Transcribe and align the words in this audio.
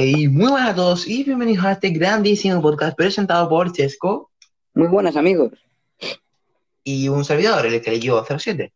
Y 0.00 0.28
muy 0.28 0.48
buenas 0.48 0.70
a 0.70 0.74
todos 0.76 1.08
y 1.08 1.24
bienvenidos 1.24 1.64
a 1.64 1.72
este 1.72 1.90
grandísimo 1.90 2.62
podcast 2.62 2.96
presentado 2.96 3.48
por 3.48 3.72
Chesco 3.72 4.30
Muy 4.72 4.86
buenas 4.86 5.16
amigos. 5.16 5.50
y 6.84 7.08
un 7.08 7.24
servidor, 7.24 7.66
el 7.66 7.82
que 7.82 7.98
yo 7.98 8.24
07. 8.24 8.72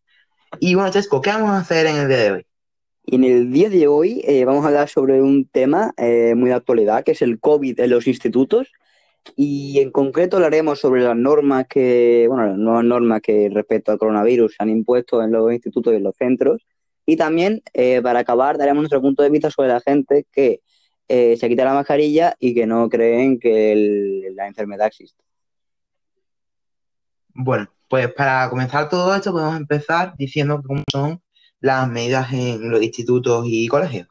Y 0.58 0.74
bueno, 0.74 0.90
Chesco, 0.90 1.20
¿qué 1.20 1.30
vamos 1.30 1.50
a 1.50 1.58
hacer 1.58 1.86
en 1.86 1.96
el 1.96 2.08
día 2.08 2.16
de 2.16 2.32
hoy? 2.32 2.46
Y 3.06 3.14
en 3.14 3.24
el 3.24 3.52
día 3.52 3.70
de 3.70 3.86
hoy 3.86 4.20
eh, 4.26 4.44
vamos 4.44 4.64
a 4.64 4.68
hablar 4.68 4.88
sobre 4.88 5.22
un 5.22 5.44
tema 5.44 5.94
eh, 5.96 6.34
muy 6.34 6.48
de 6.48 6.56
actualidad, 6.56 7.04
que 7.04 7.12
es 7.12 7.22
el 7.22 7.38
COVID 7.38 7.78
en 7.78 7.90
los 7.90 8.08
institutos. 8.08 8.72
Y 9.36 9.78
en 9.78 9.92
concreto 9.92 10.38
hablaremos 10.38 10.80
sobre 10.80 11.02
las 11.02 11.16
normas 11.16 11.66
que, 11.68 12.26
bueno, 12.26 12.48
las 12.48 12.58
nuevas 12.58 12.84
normas 12.84 13.20
que 13.20 13.48
respecto 13.48 13.92
al 13.92 13.98
coronavirus 13.98 14.54
se 14.56 14.62
han 14.64 14.70
impuesto 14.70 15.22
en 15.22 15.30
los 15.30 15.52
institutos 15.52 15.92
y 15.92 15.96
en 15.98 16.02
los 16.02 16.16
centros. 16.16 16.66
Y 17.06 17.16
también, 17.16 17.62
eh, 17.74 18.00
para 18.02 18.18
acabar, 18.18 18.58
daremos 18.58 18.80
nuestro 18.82 19.00
punto 19.00 19.22
de 19.22 19.30
vista 19.30 19.52
sobre 19.52 19.68
la 19.68 19.80
gente 19.80 20.26
que 20.32 20.62
eh, 21.08 21.36
se 21.36 21.48
quita 21.48 21.64
la 21.64 21.74
mascarilla 21.74 22.34
y 22.38 22.54
que 22.54 22.66
no 22.66 22.88
creen 22.88 23.38
que 23.40 23.72
el- 23.72 24.34
la 24.36 24.46
enfermedad 24.48 24.86
existe. 24.88 25.22
Bueno, 27.34 27.68
pues 27.88 28.12
para 28.14 28.48
comenzar 28.48 28.88
todo 28.88 29.14
esto 29.14 29.32
podemos 29.32 29.56
empezar 29.56 30.14
diciendo 30.16 30.62
cómo 30.66 30.82
son 30.90 31.22
las 31.60 31.88
medidas 31.88 32.32
en 32.32 32.70
los 32.70 32.82
institutos 32.82 33.44
y 33.46 33.68
colegios. 33.68 34.08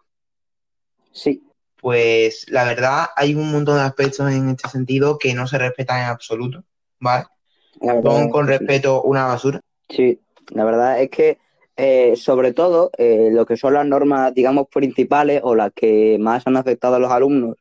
Sí, 1.11 1.41
Pues 1.81 2.45
la 2.49 2.63
verdad 2.63 3.07
hay 3.15 3.33
un 3.33 3.51
montón 3.51 3.75
de 3.77 3.81
aspectos 3.81 4.31
en 4.31 4.49
este 4.49 4.69
sentido 4.69 5.17
que 5.17 5.33
no 5.33 5.47
se 5.47 5.57
respetan 5.57 6.01
en 6.01 6.05
absoluto, 6.07 6.63
¿vale? 6.99 7.25
Son 7.81 8.29
con 8.29 8.45
sí. 8.45 8.51
respeto 8.51 9.01
una 9.01 9.25
basura. 9.25 9.59
Sí, 9.89 10.19
la 10.49 10.63
verdad 10.63 11.01
es 11.01 11.09
que 11.09 11.39
eh, 11.83 12.15
sobre 12.15 12.53
todo 12.53 12.91
eh, 12.95 13.29
lo 13.31 13.47
que 13.47 13.57
son 13.57 13.73
las 13.73 13.87
normas, 13.87 14.35
digamos, 14.35 14.67
principales 14.67 15.41
o 15.43 15.55
las 15.55 15.73
que 15.73 16.17
más 16.19 16.45
han 16.45 16.55
afectado 16.55 16.97
a 16.97 16.99
los 16.99 17.11
alumnos 17.11 17.55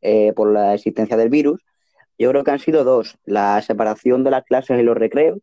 eh, 0.00 0.32
por 0.36 0.52
la 0.52 0.74
existencia 0.74 1.16
del 1.16 1.28
virus, 1.28 1.60
yo 2.16 2.30
creo 2.30 2.44
que 2.44 2.52
han 2.52 2.60
sido 2.60 2.84
dos, 2.84 3.18
la 3.24 3.60
separación 3.62 4.22
de 4.22 4.30
las 4.30 4.44
clases 4.44 4.78
y 4.78 4.84
los 4.84 4.96
recreos 4.96 5.40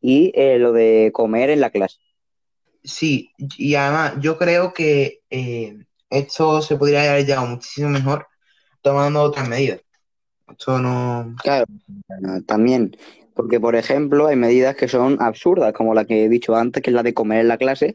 y 0.00 0.32
lo 0.58 0.72
de 0.72 1.10
comer 1.12 1.50
en 1.50 1.60
la 1.60 1.70
clase. 1.70 1.98
Sí, 2.84 3.32
y 3.58 3.74
además 3.74 4.18
yo 4.20 4.38
creo 4.38 4.72
que 4.72 5.22
esto 6.10 6.62
se 6.62 6.76
podría 6.76 7.10
haber 7.10 7.26
llegado 7.26 7.48
muchísimo 7.48 7.88
mejor 7.88 8.28
tomando 8.82 9.20
otras 9.20 9.48
medidas. 9.48 9.80
Esto 10.48 10.78
no... 10.78 11.34
Claro, 11.42 11.64
también, 12.46 12.96
porque 13.34 13.60
por 13.60 13.76
ejemplo 13.76 14.26
hay 14.26 14.36
medidas 14.36 14.76
que 14.76 14.88
son 14.88 15.18
absurdas, 15.20 15.72
como 15.72 15.94
la 15.94 16.04
que 16.04 16.24
he 16.24 16.28
dicho 16.28 16.54
antes, 16.56 16.82
que 16.82 16.90
es 16.90 16.94
la 16.94 17.02
de 17.02 17.14
comer 17.14 17.40
en 17.40 17.48
la 17.48 17.58
clase, 17.58 17.94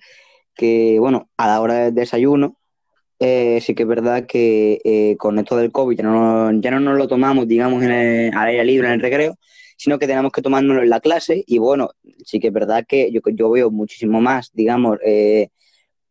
que 0.56 0.98
bueno, 1.00 1.30
a 1.38 1.48
la 1.48 1.62
hora 1.62 1.76
del 1.76 1.96
desayuno, 1.96 2.58
eh, 3.20 3.60
sí 3.62 3.76
que 3.76 3.84
es 3.84 3.90
verdad 3.90 4.26
que 4.28 4.82
eh, 4.84 5.16
con 5.18 5.40
esto 5.40 5.58
del 5.58 5.72
COVID 5.72 5.98
ya 5.98 6.04
no, 6.04 6.52
no 6.52 6.80
nos 6.80 6.98
lo 6.98 7.08
tomamos, 7.08 7.48
digamos, 7.48 7.84
en 7.84 7.92
el, 7.92 8.34
al 8.34 8.48
aire 8.50 8.66
libre, 8.66 8.88
en 8.88 8.94
el 8.96 9.02
recreo, 9.02 9.36
sino 9.78 10.00
que 10.00 10.08
tenemos 10.08 10.32
que 10.32 10.42
tomárnoslo 10.42 10.84
en 10.84 10.90
la 10.90 11.00
clase. 11.00 11.44
Y 11.48 11.58
bueno, 11.58 11.90
sí 12.26 12.40
que 12.40 12.48
es 12.48 12.54
verdad 12.54 12.86
que 12.88 13.12
yo, 13.12 13.22
yo 13.34 13.50
veo 13.52 13.72
muchísimo 13.72 14.22
más, 14.22 14.52
digamos, 14.54 14.98
eh, 15.06 15.50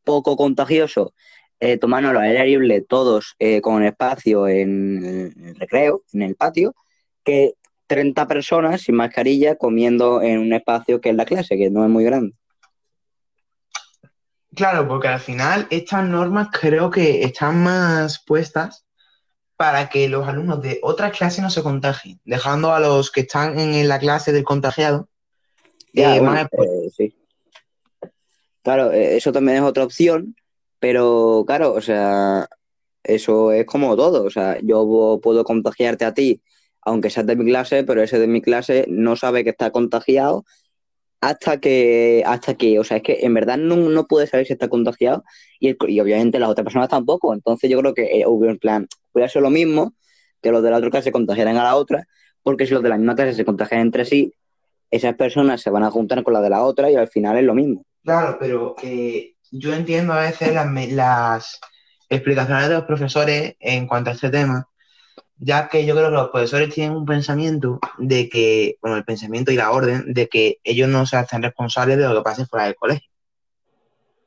poco 0.04 0.36
contagioso 0.36 1.14
eh, 1.60 1.76
tomárnoslo 1.76 2.20
al 2.20 2.26
aire 2.26 2.46
libre 2.46 2.80
todos 2.82 3.34
eh, 3.38 3.60
con 3.60 3.82
espacio 3.84 4.46
en 4.46 5.34
el 5.44 5.56
recreo, 5.56 6.04
en 6.12 6.22
el 6.22 6.36
patio, 6.36 6.74
que 7.24 7.54
30 7.88 8.28
personas 8.28 8.82
sin 8.82 8.94
mascarilla 8.94 9.56
comiendo 9.56 10.22
en 10.22 10.38
un 10.38 10.52
espacio 10.52 11.00
que 11.00 11.10
es 11.10 11.16
la 11.16 11.24
clase, 11.24 11.56
que 11.56 11.70
no 11.70 11.82
es 11.82 11.90
muy 11.90 12.04
grande. 12.04 12.34
Claro, 14.54 14.86
porque 14.86 15.08
al 15.08 15.20
final 15.20 15.66
estas 15.70 16.06
normas 16.06 16.48
creo 16.52 16.90
que 16.90 17.22
están 17.22 17.62
más 17.62 18.22
puestas 18.24 18.84
para 19.56 19.88
que 19.88 20.08
los 20.08 20.26
alumnos 20.28 20.62
de 20.62 20.78
otras 20.82 21.16
clases 21.16 21.42
no 21.42 21.50
se 21.50 21.62
contagien, 21.62 22.20
dejando 22.24 22.72
a 22.72 22.80
los 22.80 23.10
que 23.10 23.22
están 23.22 23.58
en 23.58 23.88
la 23.88 23.98
clase 23.98 24.32
del 24.32 24.44
contagiado 24.44 25.08
Ya, 25.92 26.16
eh, 26.16 26.20
bueno, 26.20 26.34
más 26.34 26.42
expuestos. 26.42 26.84
eh, 26.84 26.90
sí. 26.96 27.14
Claro, 28.62 28.92
eh, 28.92 29.16
eso 29.16 29.32
también 29.32 29.58
es 29.58 29.64
otra 29.64 29.84
opción, 29.84 30.36
pero 30.78 31.44
claro, 31.46 31.72
o 31.72 31.80
sea, 31.80 32.48
eso 33.02 33.52
es 33.52 33.64
como 33.66 33.96
todo. 33.96 34.24
O 34.24 34.30
sea, 34.30 34.58
yo 34.62 35.18
puedo 35.22 35.42
contagiarte 35.44 36.04
a 36.04 36.14
ti, 36.14 36.42
aunque 36.88 37.10
seas 37.10 37.26
de 37.26 37.36
mi 37.36 37.44
clase, 37.44 37.84
pero 37.84 38.02
ese 38.02 38.18
de 38.18 38.26
mi 38.26 38.40
clase 38.40 38.86
no 38.88 39.16
sabe 39.16 39.44
que 39.44 39.50
está 39.50 39.70
contagiado 39.70 40.44
hasta 41.20 41.58
que, 41.58 42.22
hasta 42.26 42.54
que, 42.54 42.78
o 42.78 42.84
sea, 42.84 42.98
es 42.98 43.02
que 43.02 43.18
en 43.22 43.34
verdad 43.34 43.58
no, 43.58 43.76
no 43.76 44.06
puede 44.06 44.26
saber 44.26 44.46
si 44.46 44.52
está 44.52 44.68
contagiado 44.68 45.24
y, 45.60 45.76
y 45.92 46.00
obviamente 46.00 46.38
las 46.38 46.48
otras 46.48 46.64
personas 46.64 46.88
tampoco. 46.88 47.34
Entonces 47.34 47.68
yo 47.70 47.78
creo 47.80 47.94
que 47.94 48.20
eh, 48.20 48.26
hubo 48.26 48.46
en 48.46 48.58
plan, 48.58 48.86
puede 49.12 49.28
ser 49.28 49.42
lo 49.42 49.50
mismo 49.50 49.94
que 50.42 50.52
los 50.52 50.62
de 50.62 50.70
la 50.70 50.76
otra 50.78 50.90
clase 50.90 51.12
contagiaran 51.12 51.56
a 51.56 51.64
la 51.64 51.76
otra, 51.76 52.06
porque 52.42 52.66
si 52.66 52.74
los 52.74 52.82
de 52.82 52.88
la 52.88 52.96
misma 52.96 53.16
clase 53.16 53.34
se 53.34 53.44
contagian 53.44 53.80
entre 53.80 54.04
sí, 54.04 54.32
esas 54.90 55.14
personas 55.14 55.60
se 55.60 55.70
van 55.70 55.82
a 55.82 55.90
juntar 55.90 56.22
con 56.22 56.32
las 56.32 56.42
de 56.42 56.50
la 56.50 56.62
otra 56.62 56.90
y 56.90 56.94
al 56.94 57.08
final 57.08 57.36
es 57.36 57.44
lo 57.44 57.54
mismo. 57.54 57.84
Claro, 58.04 58.36
pero 58.38 58.76
eh, 58.82 59.34
yo 59.50 59.74
entiendo 59.74 60.12
a 60.12 60.20
veces 60.20 60.54
las, 60.54 60.72
las 60.92 61.60
explicaciones 62.08 62.68
de 62.68 62.74
los 62.74 62.84
profesores 62.84 63.56
en 63.58 63.86
cuanto 63.86 64.10
a 64.10 64.12
este 64.14 64.30
tema, 64.30 64.68
ya 65.38 65.68
que 65.68 65.86
yo 65.86 65.94
creo 65.94 66.08
que 66.08 66.16
los 66.16 66.30
profesores 66.30 66.74
tienen 66.74 66.96
un 66.96 67.06
pensamiento 67.06 67.78
de 67.98 68.28
que, 68.28 68.76
bueno, 68.82 68.96
el 68.96 69.04
pensamiento 69.04 69.52
y 69.52 69.56
la 69.56 69.70
orden 69.70 70.12
de 70.12 70.28
que 70.28 70.58
ellos 70.64 70.88
no 70.88 71.06
se 71.06 71.16
hacen 71.16 71.42
responsables 71.42 71.98
de 71.98 72.08
lo 72.08 72.16
que 72.16 72.22
pase 72.22 72.46
fuera 72.46 72.66
del 72.66 72.76
colegio. 72.76 73.08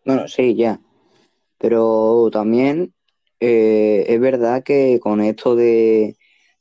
Bueno, 0.06 0.28
sí, 0.28 0.56
ya. 0.56 0.80
Pero 1.58 2.30
también 2.31 2.94
eh, 3.40 4.06
es 4.08 4.19
verdad 4.19 4.63
que 4.63 5.00
con 5.02 5.22
esto 5.22 5.56
de, 5.56 6.16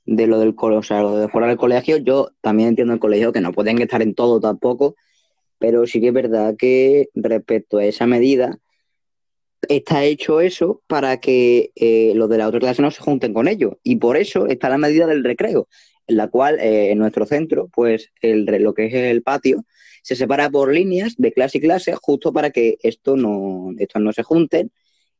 de 0.04 0.26
lo 0.26 0.38
del 0.40 0.54
colegio, 0.54 0.80
o 0.80 0.82
sea, 0.82 1.02
lo 1.02 1.16
de 1.16 1.28
fuera 1.28 1.46
del 1.46 1.56
colegio, 1.56 1.96
yo 1.98 2.30
también 2.40 2.70
entiendo 2.70 2.92
el 2.92 3.00
colegio 3.00 3.32
que 3.32 3.40
no 3.40 3.52
pueden 3.52 3.80
estar 3.80 4.02
en 4.02 4.14
todo 4.14 4.40
tampoco, 4.40 4.96
pero 5.58 5.86
sí 5.86 6.00
que 6.00 6.08
es 6.08 6.14
verdad 6.14 6.56
que 6.58 7.08
respecto 7.14 7.78
a 7.78 7.84
esa 7.84 8.06
medida, 8.06 8.58
está 9.68 10.04
hecho 10.04 10.40
eso 10.40 10.82
para 10.86 11.18
que 11.20 11.72
eh, 11.74 12.12
los 12.14 12.28
de 12.28 12.38
la 12.38 12.48
otra 12.48 12.60
clase 12.60 12.82
no 12.82 12.90
se 12.90 13.02
junten 13.02 13.34
con 13.34 13.48
ellos. 13.48 13.74
Y 13.82 13.96
por 13.96 14.16
eso 14.16 14.46
está 14.46 14.68
la 14.68 14.78
medida 14.78 15.06
del 15.06 15.24
recreo, 15.24 15.68
en 16.06 16.16
la 16.16 16.28
cual 16.28 16.58
eh, 16.60 16.90
en 16.90 16.98
nuestro 16.98 17.26
centro, 17.26 17.68
pues 17.72 18.10
el, 18.20 18.44
lo 18.44 18.74
que 18.74 18.86
es 18.86 18.94
el 18.94 19.22
patio, 19.22 19.64
se 20.02 20.16
separa 20.16 20.50
por 20.50 20.72
líneas 20.72 21.14
de 21.16 21.32
clase 21.32 21.58
y 21.58 21.60
clase, 21.60 21.94
justo 21.94 22.32
para 22.32 22.50
que 22.50 22.78
esto 22.82 23.16
no, 23.16 23.72
estos 23.78 24.00
no 24.00 24.12
se 24.12 24.22
junten 24.22 24.72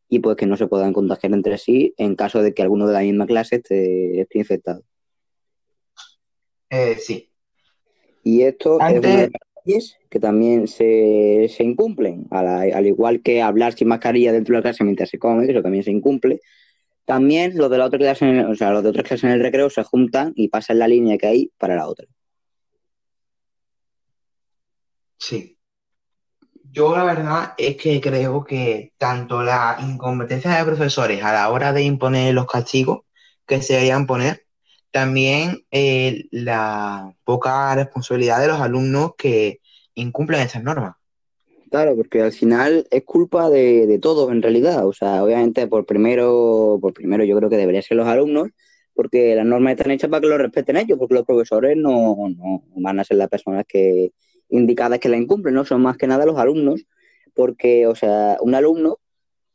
y 0.09 0.19
pues 0.19 0.37
que 0.37 0.47
no 0.47 0.57
se 0.57 0.67
puedan 0.67 0.93
contagiar 0.93 1.33
entre 1.33 1.59
sí 1.59 1.95
en 1.97 2.17
caso 2.17 2.43
de 2.43 2.53
que 2.53 2.63
alguno 2.63 2.87
de 2.87 2.95
la 2.95 3.01
misma 3.01 3.27
clase 3.27 3.57
esté, 3.57 4.21
esté 4.21 4.39
infectado. 4.39 4.83
Eh, 6.71 6.97
sí. 6.99 7.31
Y 8.23 8.43
esto 8.43 8.79
es 8.81 8.99
una 8.99 9.01
de 9.01 9.31
las 9.31 9.31
que 10.09 10.21
también 10.21 10.67
se, 10.69 11.49
se 11.55 11.63
incumplen, 11.65 12.27
al 12.31 12.87
igual 12.87 13.23
que 13.23 13.43
hablar 13.43 13.75
sin 13.75 13.89
mascarilla 13.89 14.33
dentro 14.33 14.55
de 14.55 14.59
la 14.59 14.63
clase 14.63 14.85
mientras 14.85 15.11
se 15.11 15.19
come, 15.19 15.45
eso 15.51 15.63
también 15.63 15.85
se 15.85 15.91
incumple. 15.91 16.41
También 17.05 17.57
los 17.57 17.71
de 17.71 17.79
la 17.79 17.87
otra 17.87 17.99
clase, 17.99 18.25
en 18.27 18.37
el- 18.39 18.47
o 18.47 18.55
sea, 18.57 18.71
los 18.73 18.83
de 18.83 18.91
otra 18.91 19.03
clase 19.03 19.27
en 19.27 19.33
el 19.35 19.43
recreo 19.43 19.71
se 19.71 19.83
juntan 19.85 20.33
y 20.37 20.49
pasan 20.49 20.79
la 20.79 20.89
línea 20.89 21.19
que 21.19 21.27
hay 21.27 21.53
para 21.59 21.77
la 21.77 21.89
otra. 21.89 22.07
Sí. 25.19 25.57
Yo 26.73 26.97
la 26.97 27.05
verdad 27.05 27.55
es 27.59 27.77
que 27.77 28.01
creo 28.01 28.45
que 28.45 28.93
tanto 28.97 29.43
la 29.43 29.77
incompetencia 29.83 30.53
de 30.57 30.65
profesores 30.65 31.23
a 31.23 31.33
la 31.33 31.49
hora 31.51 31.73
de 31.73 31.83
imponer 31.83 32.33
los 32.35 32.47
castigos 32.47 33.01
que 33.47 33.61
se 33.61 33.75
deberían 33.75 34.07
poner, 34.07 34.47
también 34.91 35.65
eh, 35.71 36.25
la 36.31 37.15
poca 37.25 37.75
responsabilidad 37.75 38.41
de 38.41 38.49
los 38.49 38.61
alumnos 38.61 39.13
que 39.17 39.61
incumplen 39.95 40.41
estas 40.41 40.63
normas. 40.63 40.97
Claro, 41.71 41.95
porque 41.97 42.23
al 42.23 42.33
final 42.33 42.87
es 42.91 43.05
culpa 43.05 43.49
de, 43.49 43.87
de 43.87 43.99
todos 43.99 44.31
en 44.33 44.43
realidad. 44.43 44.87
O 44.87 44.93
sea, 44.93 45.23
obviamente 45.23 45.67
por 45.69 45.87
primero, 45.87 46.79
por 46.81 46.93
primero 46.93 47.23
yo 47.25 47.37
creo 47.37 47.49
que 47.49 47.57
deberían 47.57 47.85
ser 47.85 47.97
los 47.97 48.09
alumnos, 48.09 48.49
porque 48.95 49.37
las 49.37 49.47
normas 49.47 49.73
están 49.73 49.93
hechas 49.93 50.11
para 50.11 50.21
que 50.21 50.27
lo 50.27 50.39
respeten 50.39 50.77
ellos, 50.77 50.99
porque 50.99 51.15
los 51.15 51.25
profesores 51.25 51.77
no, 51.77 52.17
no 52.37 52.63
van 52.77 52.99
a 52.99 53.05
ser 53.05 53.19
las 53.19 53.29
personas 53.29 53.65
que 53.69 54.13
indicadas 54.49 54.99
que 54.99 55.09
la 55.09 55.17
incumplen, 55.17 55.55
no 55.55 55.65
son 55.65 55.81
más 55.83 55.97
que 55.97 56.09
nada 56.09 56.27
los 56.27 56.39
alumnos, 56.39 56.85
porque, 57.35 57.87
o 57.87 57.95
sea, 57.95 58.37
un 58.41 58.55
alumno, 58.55 58.99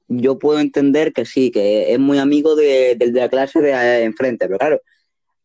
yo 0.07 0.39
puedo 0.39 0.59
entender 0.59 1.13
que 1.13 1.25
sí, 1.25 1.51
que 1.51 1.93
es 1.93 1.99
muy 1.99 2.17
amigo 2.17 2.55
de, 2.55 2.95
del 2.95 3.11
de 3.11 3.19
la 3.19 3.29
clase 3.29 3.61
de 3.61 4.03
enfrente, 4.03 4.45
pero 4.47 4.57
claro, 4.57 4.81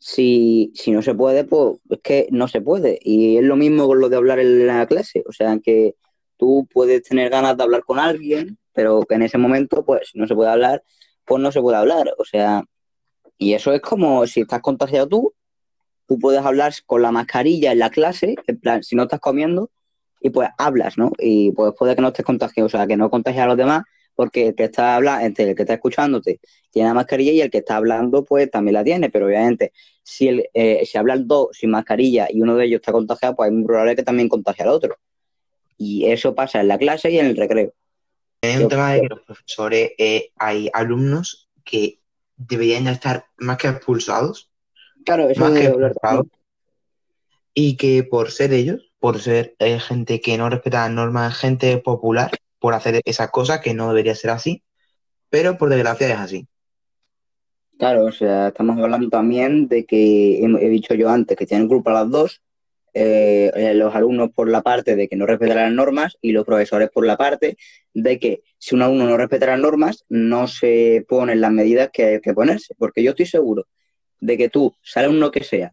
si, 0.00 0.72
si 0.74 0.90
no 0.92 1.02
se 1.02 1.14
puede, 1.14 1.44
pues 1.44 1.78
es 1.90 2.00
que 2.00 2.28
no 2.30 2.48
se 2.48 2.62
puede. 2.62 2.98
Y 3.02 3.36
es 3.36 3.44
lo 3.44 3.56
mismo 3.56 3.86
con 3.86 4.00
lo 4.00 4.08
de 4.08 4.16
hablar 4.16 4.40
en 4.40 4.66
la 4.66 4.86
clase. 4.86 5.22
O 5.28 5.32
sea, 5.32 5.58
que 5.62 5.94
tú 6.38 6.66
puedes 6.72 7.02
tener 7.02 7.30
ganas 7.30 7.56
de 7.56 7.62
hablar 7.62 7.84
con 7.84 7.98
alguien, 7.98 8.58
pero 8.72 9.02
que 9.02 9.14
en 9.14 9.22
ese 9.22 9.38
momento, 9.38 9.84
pues, 9.84 10.08
si 10.10 10.18
no 10.18 10.26
se 10.26 10.34
puede 10.34 10.50
hablar, 10.50 10.82
pues 11.26 11.42
no 11.42 11.52
se 11.52 11.60
puede 11.60 11.76
hablar. 11.76 12.14
O 12.18 12.24
sea, 12.24 12.64
y 13.38 13.52
eso 13.52 13.72
es 13.74 13.82
como 13.82 14.26
si 14.26 14.40
estás 14.40 14.62
contagiado 14.62 15.06
tú, 15.06 15.34
tú 16.08 16.18
puedes 16.18 16.44
hablar 16.44 16.72
con 16.86 17.02
la 17.02 17.12
mascarilla 17.12 17.72
en 17.72 17.78
la 17.78 17.90
clase, 17.90 18.36
en 18.46 18.58
plan, 18.58 18.82
si 18.82 18.96
no 18.96 19.02
estás 19.04 19.20
comiendo, 19.20 19.70
y 20.20 20.30
pues 20.30 20.48
hablas, 20.58 20.96
¿no? 20.96 21.12
Y 21.18 21.52
pues 21.52 21.74
puede 21.78 21.94
que 21.94 22.02
no 22.02 22.08
estés 22.08 22.24
contagiado, 22.24 22.66
o 22.66 22.70
sea, 22.70 22.86
que 22.86 22.96
no 22.96 23.10
contagies 23.10 23.42
a 23.42 23.46
los 23.46 23.56
demás, 23.56 23.84
porque 24.20 24.48
el 24.48 24.54
que 24.54 24.64
está 24.64 24.96
hablando, 24.96 25.24
entre 25.24 25.48
el 25.48 25.56
que 25.56 25.62
está 25.62 25.72
escuchándote 25.72 26.40
tiene 26.70 26.88
la 26.88 26.94
mascarilla 26.94 27.32
y 27.32 27.40
el 27.40 27.50
que 27.50 27.56
está 27.56 27.76
hablando, 27.76 28.22
pues 28.22 28.50
también 28.50 28.74
la 28.74 28.84
tiene, 28.84 29.08
pero 29.08 29.24
obviamente, 29.24 29.72
si, 30.02 30.28
el, 30.28 30.50
eh, 30.52 30.84
si 30.84 30.98
hablan 30.98 31.26
dos 31.26 31.56
sin 31.56 31.70
mascarilla 31.70 32.28
y 32.30 32.42
uno 32.42 32.54
de 32.54 32.66
ellos 32.66 32.80
está 32.80 32.92
contagiado, 32.92 33.34
pues 33.34 33.48
es 33.48 33.54
muy 33.54 33.64
probable 33.64 33.96
que 33.96 34.02
también 34.02 34.28
contagie 34.28 34.64
al 34.64 34.68
otro. 34.68 34.98
Y 35.78 36.04
eso 36.04 36.34
pasa 36.34 36.60
en 36.60 36.68
la 36.68 36.76
clase 36.76 37.10
y 37.10 37.18
en 37.18 37.28
el 37.28 37.36
recreo. 37.38 37.72
Hay 38.42 38.62
un 38.62 38.68
tema 38.68 38.92
de 38.92 39.00
que 39.00 39.08
los 39.08 39.20
profesores, 39.20 39.92
eh, 39.96 40.32
hay 40.36 40.68
alumnos 40.74 41.48
que 41.64 42.00
deberían 42.36 42.84
ya 42.84 42.92
estar 42.92 43.24
más 43.38 43.56
que 43.56 43.68
expulsados. 43.68 44.50
Claro, 45.06 45.30
eso 45.30 45.40
más 45.40 45.52
es 45.52 45.60
que 45.60 45.64
expulsados. 45.64 46.26
Y 47.54 47.78
que 47.78 48.04
por 48.04 48.30
ser 48.32 48.52
ellos, 48.52 48.92
por 48.98 49.18
ser 49.18 49.56
eh, 49.60 49.80
gente 49.80 50.20
que 50.20 50.36
no 50.36 50.50
respeta 50.50 50.82
las 50.82 50.90
normas, 50.90 51.38
gente 51.38 51.78
popular, 51.78 52.30
por 52.60 52.74
hacer 52.74 53.00
esas 53.04 53.30
cosas 53.30 53.60
que 53.60 53.74
no 53.74 53.88
debería 53.88 54.14
ser 54.14 54.30
así, 54.30 54.62
pero 55.30 55.58
por 55.58 55.70
desgracia 55.70 56.08
es 56.08 56.18
así. 56.18 56.46
Claro, 57.78 58.04
o 58.04 58.12
sea, 58.12 58.48
estamos 58.48 58.78
hablando 58.78 59.08
también 59.08 59.66
de 59.66 59.86
que 59.86 60.44
he, 60.44 60.68
dicho 60.68 60.92
yo 60.94 61.08
antes 61.08 61.36
que 61.36 61.46
tienen 61.46 61.66
culpa 61.66 61.92
las 61.92 62.10
dos, 62.10 62.42
eh, 62.92 63.50
eh, 63.54 63.72
los 63.72 63.94
alumnos 63.94 64.30
por 64.32 64.50
la 64.50 64.60
parte 64.60 64.96
de 64.96 65.08
que 65.08 65.16
no 65.16 65.24
respetan 65.24 65.56
las 65.56 65.72
normas 65.72 66.18
y 66.20 66.32
los 66.32 66.44
profesores 66.44 66.90
por 66.90 67.06
la 67.06 67.16
parte 67.16 67.56
de 67.94 68.18
que 68.18 68.42
si 68.58 68.74
un 68.74 68.82
alumno 68.82 69.06
no 69.06 69.16
respeta 69.16 69.46
las 69.46 69.60
normas, 69.60 70.04
no 70.10 70.46
se 70.46 71.06
ponen 71.08 71.40
las 71.40 71.52
medidas 71.52 71.88
que 71.90 72.04
hay 72.04 72.20
que 72.20 72.34
ponerse. 72.34 72.74
Porque 72.76 73.02
yo 73.02 73.10
estoy 73.12 73.26
seguro 73.26 73.66
de 74.20 74.36
que 74.36 74.50
tú, 74.50 74.74
sale 74.82 75.08
uno 75.08 75.30
que 75.30 75.42
sea, 75.42 75.72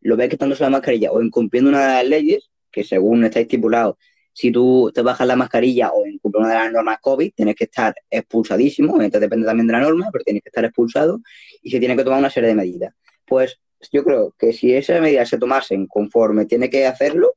lo 0.00 0.16
ves 0.16 0.28
quitándose 0.28 0.62
la 0.62 0.70
mascarilla 0.70 1.10
o 1.10 1.20
incumpliendo 1.20 1.70
una 1.70 1.80
de 1.80 1.94
las 1.94 2.06
leyes, 2.06 2.50
que 2.70 2.84
según 2.84 3.24
está 3.24 3.40
estipulado, 3.40 3.98
si 4.32 4.52
tú 4.52 4.90
te 4.94 5.02
bajas 5.02 5.26
la 5.26 5.36
mascarilla 5.36 5.90
o 5.92 6.06
incumples 6.06 6.44
una 6.44 6.52
de 6.52 6.58
las 6.58 6.72
normas 6.72 6.98
COVID, 7.00 7.32
tienes 7.34 7.56
que 7.56 7.64
estar 7.64 7.94
expulsadísimo, 8.10 8.94
entonces 8.94 9.20
depende 9.20 9.46
también 9.46 9.66
de 9.66 9.72
la 9.72 9.80
norma, 9.80 10.08
pero 10.12 10.24
tienes 10.24 10.42
que 10.42 10.48
estar 10.48 10.64
expulsado 10.64 11.20
y 11.62 11.70
se 11.70 11.78
tiene 11.78 11.96
que 11.96 12.04
tomar 12.04 12.20
una 12.20 12.30
serie 12.30 12.50
de 12.50 12.54
medidas. 12.54 12.94
Pues 13.26 13.58
yo 13.92 14.04
creo 14.04 14.34
que 14.38 14.52
si 14.52 14.74
esas 14.74 15.00
medidas 15.00 15.28
se 15.28 15.38
tomasen 15.38 15.86
conforme 15.86 16.46
tiene 16.46 16.70
que 16.70 16.86
hacerlo, 16.86 17.34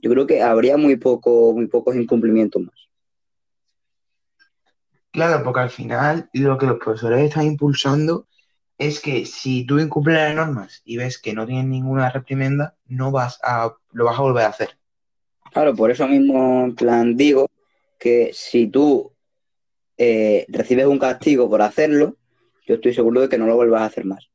yo 0.00 0.10
creo 0.10 0.26
que 0.26 0.42
habría 0.42 0.76
muy 0.76 0.96
poco, 0.96 1.52
muy 1.52 1.66
pocos 1.66 1.96
incumplimientos 1.96 2.62
más. 2.62 2.88
Claro, 5.10 5.42
porque 5.42 5.60
al 5.60 5.70
final 5.70 6.28
lo 6.32 6.58
que 6.58 6.66
los 6.66 6.78
profesores 6.78 7.24
están 7.24 7.46
impulsando 7.46 8.28
es 8.78 9.00
que 9.00 9.24
si 9.24 9.64
tú 9.64 9.78
incumples 9.78 10.16
las 10.16 10.34
normas 10.34 10.82
y 10.84 10.98
ves 10.98 11.18
que 11.18 11.32
no 11.32 11.46
tienes 11.46 11.64
ninguna 11.64 12.10
reprimenda, 12.10 12.76
no 12.86 13.10
vas 13.10 13.40
a, 13.42 13.74
lo 13.92 14.04
vas 14.04 14.18
a 14.18 14.22
volver 14.22 14.44
a 14.44 14.48
hacer. 14.48 14.78
Claro, 15.56 15.74
por 15.74 15.90
eso 15.90 16.06
mismo, 16.06 16.64
en 16.64 16.74
plan, 16.74 17.16
digo 17.16 17.48
que 17.98 18.30
si 18.34 18.66
tú 18.66 19.14
eh, 19.96 20.44
recibes 20.48 20.84
un 20.84 20.98
castigo 20.98 21.48
por 21.48 21.62
hacerlo, 21.62 22.18
yo 22.66 22.74
estoy 22.74 22.92
seguro 22.92 23.22
de 23.22 23.30
que 23.30 23.38
no 23.38 23.46
lo 23.46 23.56
vuelvas 23.56 23.80
a 23.80 23.86
hacer 23.86 24.04
más. 24.04 24.28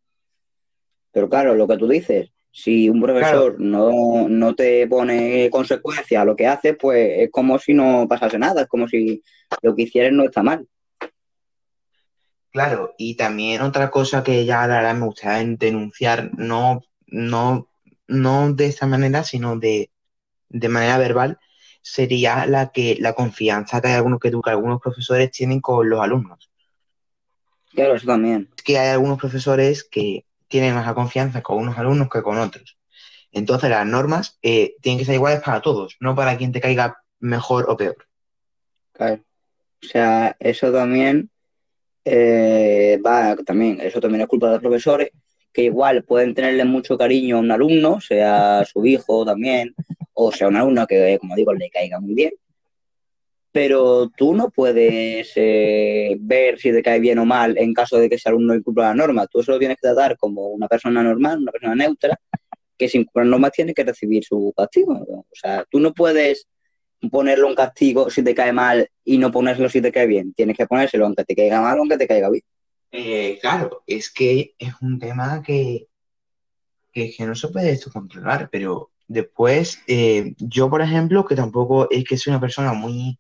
Pero 1.12 1.30
claro, 1.30 1.54
lo 1.54 1.68
que 1.68 1.78
tú 1.78 1.88
dices, 1.88 2.32
si 2.50 2.90
un 2.90 3.00
profesor 3.00 3.60
no, 3.60 4.28
no 4.28 4.56
te 4.56 4.88
pone 4.88 5.52
consecuencia 5.52 6.22
a 6.22 6.26
lo 6.26 6.36
que 6.36 6.48
haces, 6.48 6.76
pues 6.76 7.20
es 7.20 7.30
como 7.30 7.60
si 7.60 7.76
no 7.76 8.08
pasase 8.10 8.40
nada, 8.40 8.64
es 8.64 8.68
como 8.68 8.88
si 8.88 9.22
lo 9.62 9.76
que 9.76 9.84
hicieras 9.84 10.14
no 10.14 10.24
está 10.24 10.42
mal. 10.42 10.68
Claro, 12.50 12.96
y 12.98 13.16
también 13.16 13.62
otra 13.62 13.92
cosa 13.92 14.24
que 14.24 14.44
ya 14.44 14.66
la 14.66 14.78
verdad 14.78 14.96
me 14.96 15.06
gustaría 15.06 15.56
denunciar, 15.56 16.32
no, 16.36 16.82
no, 17.06 17.70
no 18.08 18.54
de 18.54 18.66
esta 18.66 18.88
manera, 18.88 19.24
sino 19.24 19.60
de, 19.60 19.92
de 20.52 20.70
manera 20.70 20.98
verbal, 20.98 21.40
sería 21.82 22.46
la 22.46 22.72
que 22.72 22.98
la 23.00 23.14
confianza 23.14 23.82
que 23.82 23.88
hay 23.88 23.94
algunos 23.96 24.20
que, 24.20 24.32
algunos 24.46 24.82
profesores 24.82 25.32
tienen 25.32 25.62
con 25.62 25.90
los 25.90 26.00
alumnos. 26.00 26.50
Claro, 27.74 27.96
eso 27.96 28.06
también. 28.06 28.50
Es 28.56 28.64
que 28.64 28.78
hay 28.78 28.90
algunos 28.90 29.18
profesores 29.18 29.84
que 29.84 30.26
tienen 30.48 30.76
más 30.76 30.92
confianza 30.94 31.42
con 31.42 31.58
unos 31.58 31.78
alumnos 31.78 32.10
que 32.10 32.22
con 32.22 32.38
otros. 32.38 32.78
Entonces 33.32 33.70
las 33.70 33.86
normas 33.86 34.38
eh, 34.42 34.76
tienen 34.82 35.00
que 35.00 35.06
ser 35.06 35.16
iguales 35.16 35.42
para 35.42 35.62
todos, 35.62 35.96
no 36.02 36.16
para 36.16 36.38
quien 36.38 36.52
te 36.52 36.60
caiga 36.60 37.02
mejor 37.20 37.66
o 37.70 37.78
peor. 37.78 37.96
Claro. 38.92 39.24
O 39.82 39.88
sea, 39.88 40.36
eso 40.40 40.72
también 40.72 41.32
eh, 42.04 43.00
va, 43.06 43.36
también, 43.38 43.80
eso 43.82 44.02
también 44.02 44.22
es 44.22 44.28
culpa 44.28 44.48
de 44.48 44.54
los 44.54 44.62
profesores, 44.62 45.12
que 45.54 45.64
igual 45.64 46.04
pueden 46.04 46.34
tenerle 46.34 46.66
mucho 46.66 46.98
cariño 46.98 47.38
a 47.38 47.40
un 47.40 47.52
alumno, 47.52 48.02
sea 48.02 48.64
su 48.66 48.86
hijo 48.86 49.26
también, 49.26 49.74
o 50.14 50.32
sea 50.32 50.48
un 50.48 50.56
alumno 50.56 50.86
que, 50.88 51.18
como 51.20 51.36
digo, 51.36 51.54
le 51.54 51.70
caiga 51.70 52.00
muy 52.00 52.14
bien. 52.14 52.32
Pero 53.52 54.10
tú 54.16 54.34
no 54.34 54.50
puedes 54.50 55.34
eh, 55.36 56.16
ver 56.20 56.58
si 56.58 56.72
te 56.72 56.82
cae 56.82 57.00
bien 57.00 57.20
o 57.20 57.26
mal 57.26 57.58
en 57.58 57.74
caso 57.74 57.98
de 57.98 58.08
que 58.08 58.16
ese 58.16 58.30
alumno 58.30 58.56
incumpla 58.56 58.90
la 58.90 58.96
norma. 58.96 59.28
Tú 59.28 59.42
eso 59.42 59.52
lo 59.52 59.60
tienes 59.60 59.78
que 59.78 59.88
tratar 59.88 60.18
como 60.18 60.48
una 60.48 60.68
persona 60.70 61.04
normal, 61.04 61.40
una 61.40 61.52
persona 61.52 61.76
neutra, 61.76 62.18
que 62.78 62.88
si 62.88 63.00
incumple 63.00 63.24
las 63.24 63.32
normas 63.32 63.52
tiene 63.52 63.74
que 63.74 63.84
recibir 63.84 64.24
su 64.24 64.54
castigo. 64.56 64.94
O 64.94 65.26
sea, 65.34 65.66
tú 65.70 65.80
no 65.80 65.94
puedes 65.94 66.48
ponerle 67.10 67.46
un 67.46 67.56
castigo 67.56 68.10
si 68.10 68.24
te 68.24 68.36
cae 68.36 68.54
mal 68.54 68.88
y 69.04 69.18
no 69.18 69.32
ponérselo 69.32 69.70
si 69.70 69.82
te 69.82 69.92
cae 69.92 70.08
bien. 70.08 70.34
Tienes 70.34 70.56
que 70.56 70.68
ponérselo 70.68 71.06
aunque 71.06 71.26
te 71.26 71.36
caiga 71.36 71.62
mal 71.62 71.78
o 71.78 71.82
aunque 71.82 71.98
te 71.98 72.08
caiga 72.08 72.30
bien. 72.30 72.44
Eh, 72.92 73.38
claro, 73.42 73.84
es 73.88 74.12
que 74.12 74.54
es 74.58 74.74
un 74.82 75.00
tema 75.00 75.42
que, 75.42 75.88
que, 76.92 77.12
que 77.12 77.26
no 77.26 77.36
se 77.36 77.48
puede 77.48 77.72
esto 77.72 77.90
controlar, 77.92 78.50
pero 78.52 78.91
después, 79.12 79.82
eh, 79.88 80.36
yo 80.40 80.70
por 80.70 80.82
ejemplo, 80.82 81.26
que 81.26 81.36
tampoco 81.36 81.90
es 81.92 82.04
que 82.06 82.18
soy 82.18 82.32
una 82.32 82.40
persona 82.40 82.74
muy, 82.74 83.20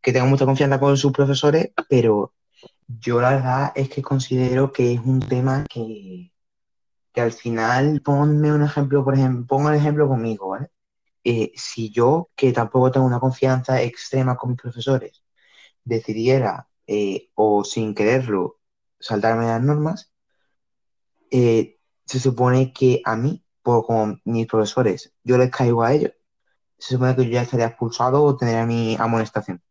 que 0.00 0.12
tenga 0.12 0.26
mucha 0.26 0.46
confianza 0.46 0.80
con 0.80 0.96
sus 0.96 1.12
profesores, 1.12 1.72
pero 1.88 2.34
yo 2.86 3.20
la 3.20 3.30
verdad 3.32 3.72
es 3.74 3.88
que 3.88 4.02
considero 4.02 4.72
que 4.72 4.94
es 4.94 5.00
un 5.00 5.20
tema 5.20 5.64
que, 5.68 6.32
que 7.12 7.20
al 7.20 7.32
final, 7.32 8.02
ponme 8.02 8.52
un 8.52 8.62
ejemplo, 8.62 9.04
por 9.04 9.14
ejemplo, 9.14 9.46
pongo 9.46 9.70
el 9.70 9.76
ejemplo 9.76 10.08
conmigo, 10.08 10.50
¿vale? 10.50 10.68
Eh, 11.24 11.52
si 11.56 11.90
yo, 11.90 12.30
que 12.36 12.52
tampoco 12.52 12.90
tengo 12.90 13.06
una 13.06 13.20
confianza 13.20 13.82
extrema 13.82 14.36
con 14.36 14.50
mis 14.50 14.60
profesores, 14.60 15.24
decidiera 15.84 16.68
eh, 16.86 17.30
o 17.34 17.64
sin 17.64 17.94
quererlo 17.94 18.60
saltarme 19.00 19.46
las 19.46 19.62
normas, 19.62 20.12
se 21.30 22.20
supone 22.20 22.72
que 22.72 23.00
a 23.04 23.16
mí, 23.16 23.42
por, 23.62 23.86
como 23.86 24.18
mis 24.24 24.46
profesores, 24.46 25.12
yo 25.24 25.38
les 25.38 25.50
caigo 25.50 25.82
a 25.82 25.92
ellos, 25.94 26.12
se 26.78 26.94
supone 26.94 27.14
que 27.14 27.24
yo 27.24 27.30
ya 27.30 27.42
estaría 27.42 27.66
expulsado 27.66 28.22
o 28.22 28.36
tendría 28.36 28.66
mi 28.66 28.96
amonestación. 28.98 29.62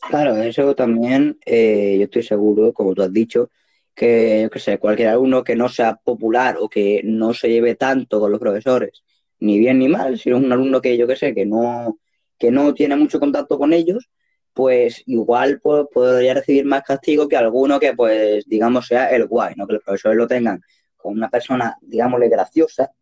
Claro, 0.00 0.36
eso 0.36 0.74
también 0.74 1.38
eh, 1.44 1.96
yo 1.98 2.04
estoy 2.04 2.22
seguro, 2.22 2.72
como 2.72 2.94
tú 2.94 3.02
has 3.02 3.12
dicho, 3.12 3.50
que 3.94 4.42
yo 4.42 4.50
qué 4.50 4.58
sé, 4.60 4.78
cualquier 4.78 5.08
alumno 5.08 5.42
que 5.44 5.56
no 5.56 5.68
sea 5.68 5.96
popular 5.96 6.56
o 6.60 6.68
que 6.68 7.00
no 7.04 7.34
se 7.34 7.48
lleve 7.48 7.74
tanto 7.74 8.20
con 8.20 8.30
los 8.30 8.40
profesores, 8.40 9.02
ni 9.40 9.58
bien 9.58 9.78
ni 9.78 9.88
mal, 9.88 10.18
si 10.18 10.30
es 10.30 10.36
un 10.36 10.50
alumno 10.52 10.80
que 10.80 10.96
yo 10.96 11.06
qué 11.06 11.16
sé, 11.16 11.34
que 11.34 11.44
no, 11.44 11.98
que 12.38 12.50
no 12.50 12.74
tiene 12.74 12.96
mucho 12.96 13.18
contacto 13.20 13.58
con 13.58 13.72
ellos, 13.72 14.08
pues 14.52 15.02
igual 15.06 15.60
pues, 15.60 15.86
podría 15.92 16.34
recibir 16.34 16.64
más 16.64 16.82
castigo 16.82 17.28
que 17.28 17.36
alguno 17.36 17.78
que 17.78 17.94
pues 17.94 18.44
digamos 18.46 18.86
sea 18.86 19.10
el 19.10 19.26
guay, 19.26 19.54
¿no? 19.56 19.66
Que 19.66 19.74
los 19.74 19.84
profesores 19.84 20.18
lo 20.18 20.26
tengan 20.26 20.60
con 20.98 21.14
una 21.14 21.30
persona, 21.30 21.78
digámosle, 21.80 22.28
graciosa 22.28 22.92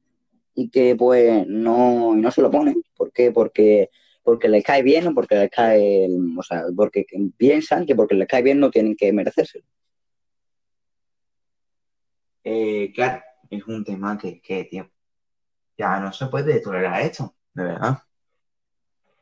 y 0.54 0.68
que 0.70 0.94
pues 0.94 1.46
no, 1.48 2.14
no 2.14 2.30
se 2.30 2.42
lo 2.42 2.50
ponen. 2.50 2.82
¿Por 2.96 3.12
qué? 3.12 3.32
Porque 3.32 3.90
porque 4.26 4.48
les 4.48 4.64
cae 4.64 4.82
bien 4.82 5.06
o 5.06 5.14
porque 5.14 5.36
les 5.36 5.50
cae, 5.50 6.08
o 6.36 6.42
sea, 6.42 6.64
porque 6.74 7.06
piensan 7.36 7.86
que 7.86 7.94
porque 7.94 8.16
les 8.16 8.26
cae 8.26 8.42
bien 8.42 8.58
no 8.58 8.72
tienen 8.72 8.96
que 8.96 9.12
merecerse. 9.12 9.62
Eh, 12.42 12.92
claro, 12.92 13.22
es 13.48 13.64
un 13.68 13.84
tema 13.84 14.18
que, 14.18 14.40
que, 14.40 14.64
tío, 14.64 14.90
ya 15.78 16.00
no 16.00 16.12
se 16.12 16.26
puede 16.26 16.60
tolerar 16.60 17.02
esto, 17.02 17.36
de 17.54 17.62
verdad. 17.62 17.98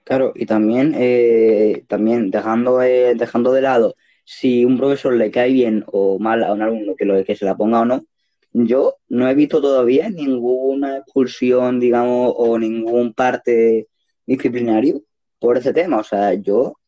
Claro, 0.05 0.33
y 0.35 0.47
también, 0.47 0.95
eh, 0.97 1.85
también 1.87 2.31
dejando, 2.31 2.83
eh, 2.83 3.15
dejando 3.15 3.53
de 3.53 3.61
lado 3.61 3.97
si 4.25 4.65
un 4.65 4.79
profesor 4.79 5.15
le 5.15 5.31
cae 5.31 5.53
bien 5.53 5.85
o 5.89 6.19
mal 6.19 6.43
a 6.45 6.55
un 6.55 6.63
alumno 6.63 6.97
que, 6.97 7.05
lo, 7.05 7.23
que 7.25 7.37
se 7.37 7.45
la 7.45 7.59
ponga 7.59 7.81
o 7.81 7.85
no, 7.85 8.07
yo 8.55 8.97
no 9.09 9.29
he 9.29 9.35
visto 9.35 9.61
todavía 9.61 10.09
ninguna 10.09 10.99
expulsión, 10.99 11.81
digamos, 11.81 12.33
o 12.37 12.57
ningún 12.59 13.13
parte 13.13 13.89
disciplinario 14.25 15.03
por 15.41 15.59
ese 15.59 15.73
tema. 15.73 15.99
O 15.99 16.05
sea, 16.05 16.35
yo 16.35 16.79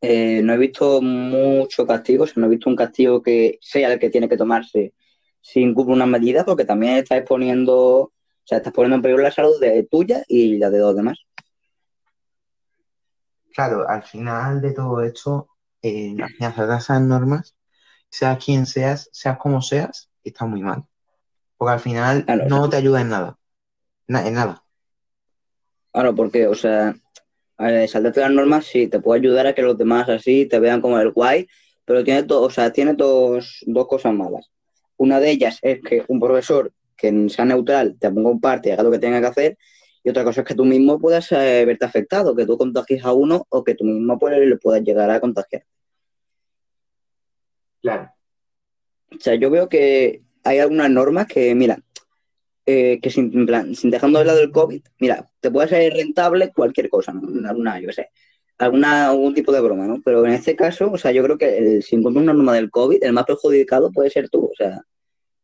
eh, 0.00 0.40
no 0.42 0.54
he 0.54 0.58
visto 0.58 1.02
mucho 1.02 1.86
castigo, 1.86 2.24
o 2.24 2.26
sea, 2.26 2.34
no 2.36 2.46
he 2.46 2.50
visto 2.50 2.70
un 2.70 2.76
castigo 2.76 3.20
que 3.20 3.58
sea 3.60 3.92
el 3.92 3.98
que 3.98 4.10
tiene 4.10 4.28
que 4.28 4.36
tomarse 4.36 4.94
si 5.40 5.60
incumple 5.60 5.94
unas 5.94 6.08
medidas, 6.08 6.44
porque 6.44 6.64
también 6.64 6.98
estás 6.98 7.18
exponiendo, 7.18 7.76
o 7.76 8.12
sea, 8.44 8.58
estás 8.58 8.72
poniendo 8.72 8.96
en 8.96 9.02
peligro 9.02 9.22
la 9.22 9.32
salud 9.32 9.58
de 9.60 9.82
tuya 9.90 10.22
y 10.28 10.58
la 10.58 10.70
de 10.70 10.78
los 10.78 10.94
demás. 10.94 11.18
Claro, 13.52 13.88
al 13.88 14.02
final 14.02 14.60
de 14.60 14.72
todo 14.72 15.02
esto, 15.02 15.48
eh, 15.82 16.14
hacer 16.40 16.70
esas 16.70 17.00
normas, 17.00 17.56
seas 18.08 18.42
quien 18.44 18.66
seas, 18.66 19.08
seas 19.12 19.38
como 19.38 19.62
seas, 19.62 20.09
está 20.24 20.46
muy 20.46 20.62
mal. 20.62 20.84
Porque 21.56 21.72
al 21.72 21.80
final 21.80 22.24
Claro, 22.24 22.44
no 22.48 22.68
te 22.70 22.76
ayuda 22.76 23.00
en 23.00 23.08
nada. 23.08 23.38
Na- 24.08 24.26
en 24.26 24.34
nada. 24.34 24.62
Claro, 25.92 26.14
porque, 26.14 26.46
o 26.46 26.54
sea, 26.54 26.94
saltarte 27.88 28.20
las 28.20 28.30
normas 28.30 28.64
sí 28.66 28.86
te 28.86 29.00
puede 29.00 29.20
ayudar 29.20 29.46
a 29.46 29.54
que 29.54 29.62
los 29.62 29.76
demás 29.76 30.08
así 30.08 30.46
te 30.46 30.58
vean 30.60 30.80
como 30.80 30.98
el 30.98 31.12
guay, 31.12 31.46
pero 31.84 32.04
tiene, 32.04 32.22
to- 32.22 32.42
o 32.42 32.50
sea, 32.50 32.72
tiene 32.72 32.94
dos, 32.94 33.64
dos 33.66 33.86
cosas 33.88 34.14
malas. 34.14 34.50
Una 34.96 35.18
de 35.20 35.30
ellas 35.30 35.58
es 35.62 35.80
que 35.82 36.04
un 36.08 36.20
profesor 36.20 36.72
que 36.96 37.28
sea 37.28 37.44
neutral 37.44 37.96
te 37.98 38.10
ponga 38.10 38.30
un 38.30 38.40
parte 38.40 38.68
y 38.68 38.72
haga 38.72 38.82
lo 38.82 38.90
que 38.90 38.98
tenga 38.98 39.20
que 39.20 39.26
hacer, 39.26 39.58
y 40.02 40.10
otra 40.10 40.24
cosa 40.24 40.40
es 40.42 40.46
que 40.46 40.54
tú 40.54 40.64
mismo 40.64 40.98
puedas 40.98 41.30
eh, 41.32 41.64
verte 41.66 41.84
afectado, 41.84 42.34
que 42.34 42.46
tú 42.46 42.56
contagies 42.56 43.04
a 43.04 43.12
uno 43.12 43.44
o 43.48 43.64
que 43.64 43.74
tú 43.74 43.84
mismo 43.84 44.18
pues, 44.18 44.38
le 44.38 44.56
puedas 44.56 44.82
llegar 44.82 45.10
a 45.10 45.20
contagiar. 45.20 45.64
Claro. 47.82 48.10
O 49.16 49.20
sea, 49.20 49.34
yo 49.34 49.50
veo 49.50 49.68
que 49.68 50.22
hay 50.44 50.58
algunas 50.58 50.90
normas 50.90 51.26
que, 51.26 51.54
mira, 51.54 51.82
eh, 52.66 53.00
que 53.02 53.10
sin, 53.10 53.46
plan, 53.46 53.74
sin 53.74 53.90
dejando 53.90 54.18
de 54.18 54.24
lado 54.24 54.40
el 54.40 54.50
COVID, 54.50 54.82
mira, 55.00 55.28
te 55.40 55.50
puede 55.50 55.68
ser 55.68 55.92
rentable 55.92 56.52
cualquier 56.52 56.88
cosa, 56.88 57.12
¿no? 57.12 57.48
Alguna, 57.48 57.80
yo 57.80 57.88
qué 57.88 57.94
sé, 57.94 58.10
alguna, 58.58 59.08
algún 59.08 59.34
tipo 59.34 59.52
de 59.52 59.60
broma, 59.60 59.86
¿no? 59.86 60.00
Pero 60.04 60.24
en 60.26 60.32
este 60.32 60.54
caso, 60.56 60.90
o 60.92 60.98
sea, 60.98 61.12
yo 61.12 61.22
creo 61.24 61.38
que 61.38 61.58
el, 61.58 61.82
si 61.82 61.96
encuentras 61.96 62.22
una 62.22 62.34
norma 62.34 62.54
del 62.54 62.70
COVID, 62.70 63.02
el 63.02 63.12
más 63.12 63.24
perjudicado 63.24 63.90
puede 63.90 64.10
ser 64.10 64.28
tú, 64.28 64.44
o 64.46 64.54
sea, 64.56 64.82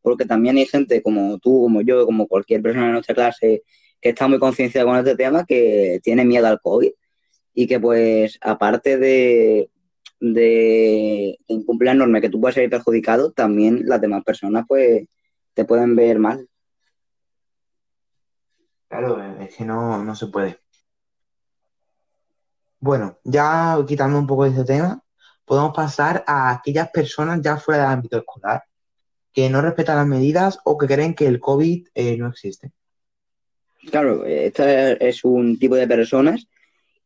porque 0.02 0.24
también 0.24 0.56
hay 0.56 0.66
gente 0.66 1.02
como 1.02 1.38
tú, 1.38 1.62
como 1.62 1.82
yo, 1.82 2.06
como 2.06 2.28
cualquier 2.28 2.62
persona 2.62 2.86
de 2.86 2.92
nuestra 2.92 3.14
clase 3.14 3.62
que 4.00 4.10
está 4.10 4.28
muy 4.28 4.38
concienciada 4.38 4.86
con 4.86 4.98
este 4.98 5.16
tema, 5.16 5.44
que 5.44 6.00
tiene 6.02 6.24
miedo 6.24 6.46
al 6.46 6.60
COVID 6.60 6.90
y 7.54 7.66
que 7.66 7.80
pues 7.80 8.38
aparte 8.40 8.98
de, 8.98 9.70
de 10.20 11.38
incumplir 11.46 11.88
las 11.88 11.96
normas 11.96 12.20
que 12.20 12.30
tú 12.30 12.40
puedes 12.40 12.54
ser 12.54 12.70
perjudicado, 12.70 13.32
también 13.32 13.82
las 13.84 14.00
demás 14.00 14.24
personas 14.24 14.64
pues 14.66 15.06
te 15.54 15.64
pueden 15.64 15.96
ver 15.96 16.18
mal. 16.18 16.48
Claro, 18.88 19.20
es 19.40 19.54
que 19.54 19.64
no, 19.64 20.02
no 20.04 20.14
se 20.14 20.28
puede. 20.28 20.58
Bueno, 22.78 23.18
ya 23.24 23.76
quitando 23.86 24.18
un 24.18 24.26
poco 24.26 24.44
de 24.44 24.50
este 24.50 24.64
tema, 24.64 25.02
podemos 25.44 25.74
pasar 25.74 26.24
a 26.26 26.50
aquellas 26.50 26.90
personas 26.90 27.40
ya 27.42 27.56
fuera 27.56 27.84
del 27.84 27.92
ámbito 27.92 28.18
escolar 28.18 28.64
que 29.32 29.50
no 29.50 29.60
respetan 29.60 29.96
las 29.96 30.06
medidas 30.06 30.58
o 30.64 30.78
que 30.78 30.86
creen 30.86 31.14
que 31.14 31.26
el 31.26 31.40
COVID 31.40 31.88
eh, 31.94 32.16
no 32.16 32.28
existe. 32.28 32.72
Claro, 33.90 34.24
este 34.24 35.06
es 35.06 35.24
un 35.24 35.58
tipo 35.58 35.74
de 35.74 35.86
personas 35.86 36.46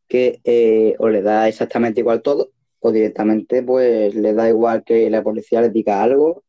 que 0.07 0.39
eh, 0.43 0.95
o 0.99 1.09
le 1.09 1.21
da 1.21 1.47
exactamente 1.47 1.99
igual 1.99 2.21
todo 2.21 2.51
o 2.81 2.91
directamente 2.93 3.63
pues 3.63 4.15
le 4.15 4.33
da 4.35 4.49
igual 4.49 4.83
que 4.85 5.09
la 5.11 5.23
policía 5.23 5.61
les 5.61 5.73
diga 5.73 6.03
algo 6.03 6.43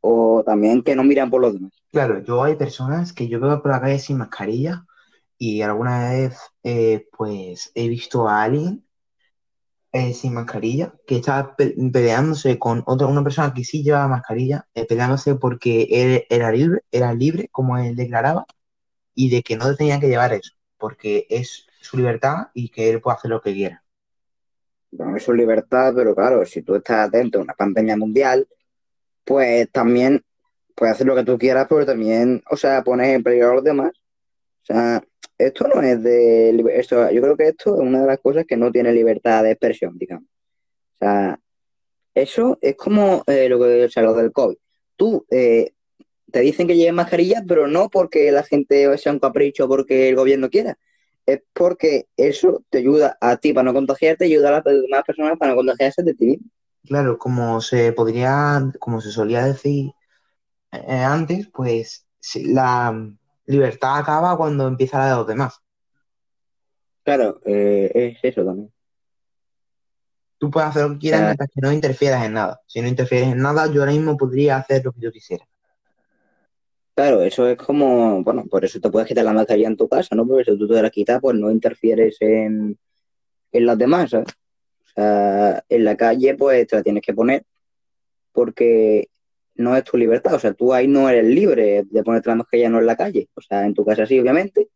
o 0.00 0.42
también 0.46 0.82
que 0.82 0.96
no 0.96 1.04
miran 1.04 1.30
por 1.30 1.42
los 1.42 1.54
demás. 1.54 1.72
Claro, 1.90 2.22
yo 2.22 2.42
hay 2.44 2.54
personas 2.56 3.12
que 3.12 3.28
yo 3.28 3.40
veo 3.40 3.60
por 3.62 3.70
la 3.72 3.80
calle 3.80 3.98
sin 3.98 4.18
mascarilla 4.18 4.84
y 5.38 5.62
alguna 5.62 6.10
vez 6.10 6.38
eh, 6.64 7.06
pues 7.16 7.72
he 7.74 7.88
visto 7.88 8.28
a 8.28 8.42
alguien 8.44 8.84
eh, 9.92 10.12
sin 10.14 10.34
mascarilla 10.34 10.94
que 11.06 11.16
estaba 11.16 11.56
pe- 11.56 11.74
peleándose 11.92 12.58
con 12.58 12.82
otra 12.86 13.06
una 13.06 13.22
persona 13.24 13.54
que 13.54 13.64
sí 13.64 13.82
llevaba 13.82 14.08
mascarilla, 14.08 14.66
eh, 14.74 14.86
peleándose 14.86 15.34
porque 15.36 15.88
él 15.90 16.24
era 16.30 16.52
libre, 16.52 16.80
era 16.90 17.14
libre 17.14 17.48
como 17.50 17.78
él 17.78 17.96
declaraba 17.96 18.46
y 19.14 19.30
de 19.30 19.42
que 19.44 19.56
no 19.58 19.74
tenía 19.76 20.00
que 20.00 20.08
llevar 20.08 20.34
eso 20.34 20.52
porque 20.78 21.26
es 21.30 21.66
su 21.82 21.98
libertad 21.98 22.48
y 22.54 22.70
que 22.70 22.90
él 22.90 23.02
puede 23.02 23.18
hacer 23.18 23.30
lo 23.32 23.42
que 23.42 23.54
quiera. 23.54 23.84
Eso 24.92 25.32
es 25.32 25.38
libertad, 25.38 25.92
pero 25.94 26.14
claro, 26.14 26.44
si 26.44 26.62
tú 26.62 26.76
estás 26.76 27.10
dentro 27.10 27.40
de 27.40 27.44
una 27.44 27.54
pandemia 27.54 27.96
mundial, 27.96 28.46
pues 29.24 29.70
también 29.70 30.24
puedes 30.74 30.94
hacer 30.94 31.06
lo 31.06 31.14
que 31.16 31.24
tú 31.24 31.38
quieras, 31.38 31.66
pero 31.68 31.84
también, 31.84 32.42
o 32.50 32.56
sea, 32.56 32.82
pones 32.82 33.08
en 33.08 33.22
peligro 33.22 33.50
a 33.50 33.54
los 33.54 33.64
demás. 33.64 33.92
O 34.62 34.66
sea, 34.66 35.02
esto 35.38 35.68
no 35.68 35.82
es 35.82 36.02
de... 36.02 36.50
Esto, 36.74 37.10
yo 37.10 37.20
creo 37.20 37.36
que 37.36 37.48
esto 37.48 37.74
es 37.74 37.80
una 37.80 38.02
de 38.02 38.06
las 38.06 38.18
cosas 38.20 38.44
que 38.46 38.56
no 38.56 38.70
tiene 38.70 38.92
libertad 38.92 39.42
de 39.42 39.52
expresión, 39.52 39.96
digamos. 39.98 40.28
O 40.94 40.98
sea, 40.98 41.38
eso 42.14 42.58
es 42.60 42.76
como 42.76 43.22
eh, 43.26 43.48
lo 43.48 43.58
que, 43.58 43.84
o 43.84 43.90
sea, 43.90 44.02
lo 44.02 44.14
del 44.14 44.32
COVID. 44.32 44.56
Tú 44.96 45.26
eh, 45.30 45.72
te 46.30 46.40
dicen 46.40 46.66
que 46.66 46.76
lleves 46.76 46.94
mascarilla, 46.94 47.44
pero 47.46 47.66
no 47.66 47.88
porque 47.90 48.32
la 48.32 48.42
gente 48.42 48.96
sea 48.98 49.12
un 49.12 49.18
capricho, 49.18 49.68
porque 49.68 50.08
el 50.08 50.16
gobierno 50.16 50.50
quiera. 50.50 50.78
Es 51.26 51.42
porque 51.52 52.06
eso 52.16 52.64
te 52.70 52.78
ayuda 52.78 53.18
a 53.20 53.36
ti 53.36 53.52
para 53.52 53.64
no 53.64 53.74
contagiarte 53.74 54.26
y 54.26 54.32
ayuda 54.34 54.48
a 54.48 54.52
las 54.52 54.64
demás 54.64 55.02
personas 55.04 55.36
para 55.38 55.52
no 55.52 55.56
contagiarse 55.56 56.02
de 56.02 56.14
ti 56.14 56.26
mismo. 56.26 56.46
Claro, 56.84 57.18
como 57.18 57.60
se 57.60 57.92
podría, 57.92 58.62
como 58.80 59.00
se 59.00 59.10
solía 59.10 59.44
decir 59.44 59.90
eh, 60.72 61.00
antes, 61.04 61.48
pues 61.52 62.06
la 62.36 63.08
libertad 63.46 63.98
acaba 63.98 64.36
cuando 64.36 64.68
empieza 64.68 64.98
la 64.98 65.10
de 65.10 65.16
los 65.16 65.26
demás. 65.28 65.62
Claro, 67.04 67.40
eh, 67.46 67.90
es 67.94 68.18
eso 68.22 68.44
también. 68.44 68.70
Tú 70.38 70.50
puedes 70.50 70.70
hacer 70.70 70.84
lo 70.88 70.94
que 70.94 70.98
quieras 71.00 71.20
sea- 71.20 71.26
mientras 71.26 71.50
que 71.52 71.60
no 71.60 71.70
interfieras 71.72 72.24
en 72.24 72.32
nada. 72.32 72.60
Si 72.66 72.80
no 72.80 72.88
interfieres 72.88 73.28
en 73.28 73.38
nada, 73.42 73.66
yo 73.70 73.80
ahora 73.82 73.92
mismo 73.92 74.16
podría 74.16 74.56
hacer 74.56 74.82
lo 74.84 74.92
que 74.92 75.00
yo 75.00 75.12
quisiera. 75.12 75.46
Claro, 76.96 77.20
eso 77.20 77.46
es 77.46 77.58
como, 77.58 78.22
bueno, 78.24 78.46
por 78.46 78.64
eso 78.64 78.80
te 78.80 78.88
puedes 78.90 79.06
quitar 79.06 79.22
la 79.22 79.34
mascarilla 79.34 79.68
en 79.68 79.76
tu 79.76 79.86
casa, 79.86 80.16
¿no? 80.16 80.26
Porque 80.26 80.50
si 80.50 80.58
tú 80.58 80.66
te 80.66 80.80
la 80.80 80.88
quitas, 80.88 81.20
pues 81.20 81.36
no 81.36 81.50
interfieres 81.50 82.16
en, 82.20 82.78
en 83.52 83.66
las 83.66 83.76
demás, 83.76 84.10
¿sabes? 84.12 84.28
O 84.82 84.88
sea, 84.94 85.62
en 85.68 85.84
la 85.84 85.94
calle, 85.94 86.34
pues 86.36 86.66
te 86.66 86.76
la 86.76 86.82
tienes 86.82 87.02
que 87.02 87.12
poner 87.12 87.44
porque 88.32 89.10
no 89.56 89.76
es 89.76 89.84
tu 89.84 89.98
libertad. 89.98 90.34
O 90.36 90.38
sea, 90.38 90.54
tú 90.54 90.72
ahí 90.72 90.88
no 90.88 91.06
eres 91.10 91.26
libre 91.26 91.84
de 91.84 92.02
ponerte 92.02 92.30
la 92.30 92.36
mascarilla 92.36 92.70
no 92.70 92.78
en 92.78 92.86
la 92.86 92.96
calle. 92.96 93.28
O 93.34 93.42
sea, 93.42 93.66
en 93.66 93.74
tu 93.74 93.84
casa 93.84 94.06
sí, 94.06 94.18
obviamente, 94.18 94.70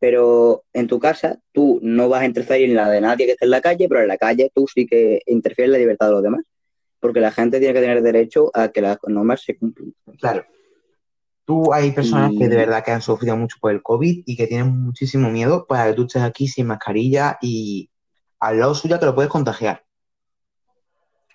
pero 0.00 0.64
en 0.72 0.88
tu 0.88 0.98
casa 0.98 1.38
tú 1.52 1.78
no 1.82 2.08
vas 2.08 2.22
a 2.22 2.26
interferir 2.26 2.70
en 2.70 2.74
la 2.74 2.90
de 2.90 3.00
nadie 3.00 3.26
que 3.26 3.32
esté 3.32 3.44
en 3.44 3.52
la 3.52 3.60
calle, 3.60 3.88
pero 3.88 4.02
en 4.02 4.08
la 4.08 4.18
calle 4.18 4.50
tú 4.52 4.66
sí 4.66 4.86
que 4.88 5.20
interfieres 5.26 5.68
en 5.68 5.72
la 5.74 5.78
libertad 5.78 6.06
de 6.06 6.12
los 6.14 6.22
demás. 6.24 6.44
Porque 6.98 7.20
la 7.20 7.30
gente 7.30 7.60
tiene 7.60 7.74
que 7.74 7.80
tener 7.80 8.02
derecho 8.02 8.50
a 8.54 8.72
que 8.72 8.80
las 8.80 8.98
normas 9.06 9.42
se 9.42 9.56
cumplan. 9.56 9.94
Claro. 10.18 10.44
Tú 11.44 11.72
hay 11.72 11.92
personas 11.92 12.32
Y- 12.32 12.38
que 12.38 12.48
de 12.48 12.56
verdad 12.56 12.82
que 12.84 12.90
han 12.92 13.02
sufrido 13.02 13.36
mucho 13.36 13.56
por 13.60 13.72
el 13.72 13.82
COVID 13.82 14.22
y 14.26 14.36
que 14.36 14.46
tienen 14.46 14.82
muchísimo 14.82 15.30
miedo 15.30 15.66
para 15.66 15.86
que 15.88 15.94
tú 15.94 16.02
estés 16.02 16.22
aquí 16.22 16.48
sin 16.48 16.66
mascarilla 16.66 17.38
y 17.42 17.90
al 18.40 18.58
lado 18.60 18.74
suya 18.74 18.98
te 18.98 19.06
lo 19.06 19.14
puedes 19.14 19.30
contagiar. 19.30 19.84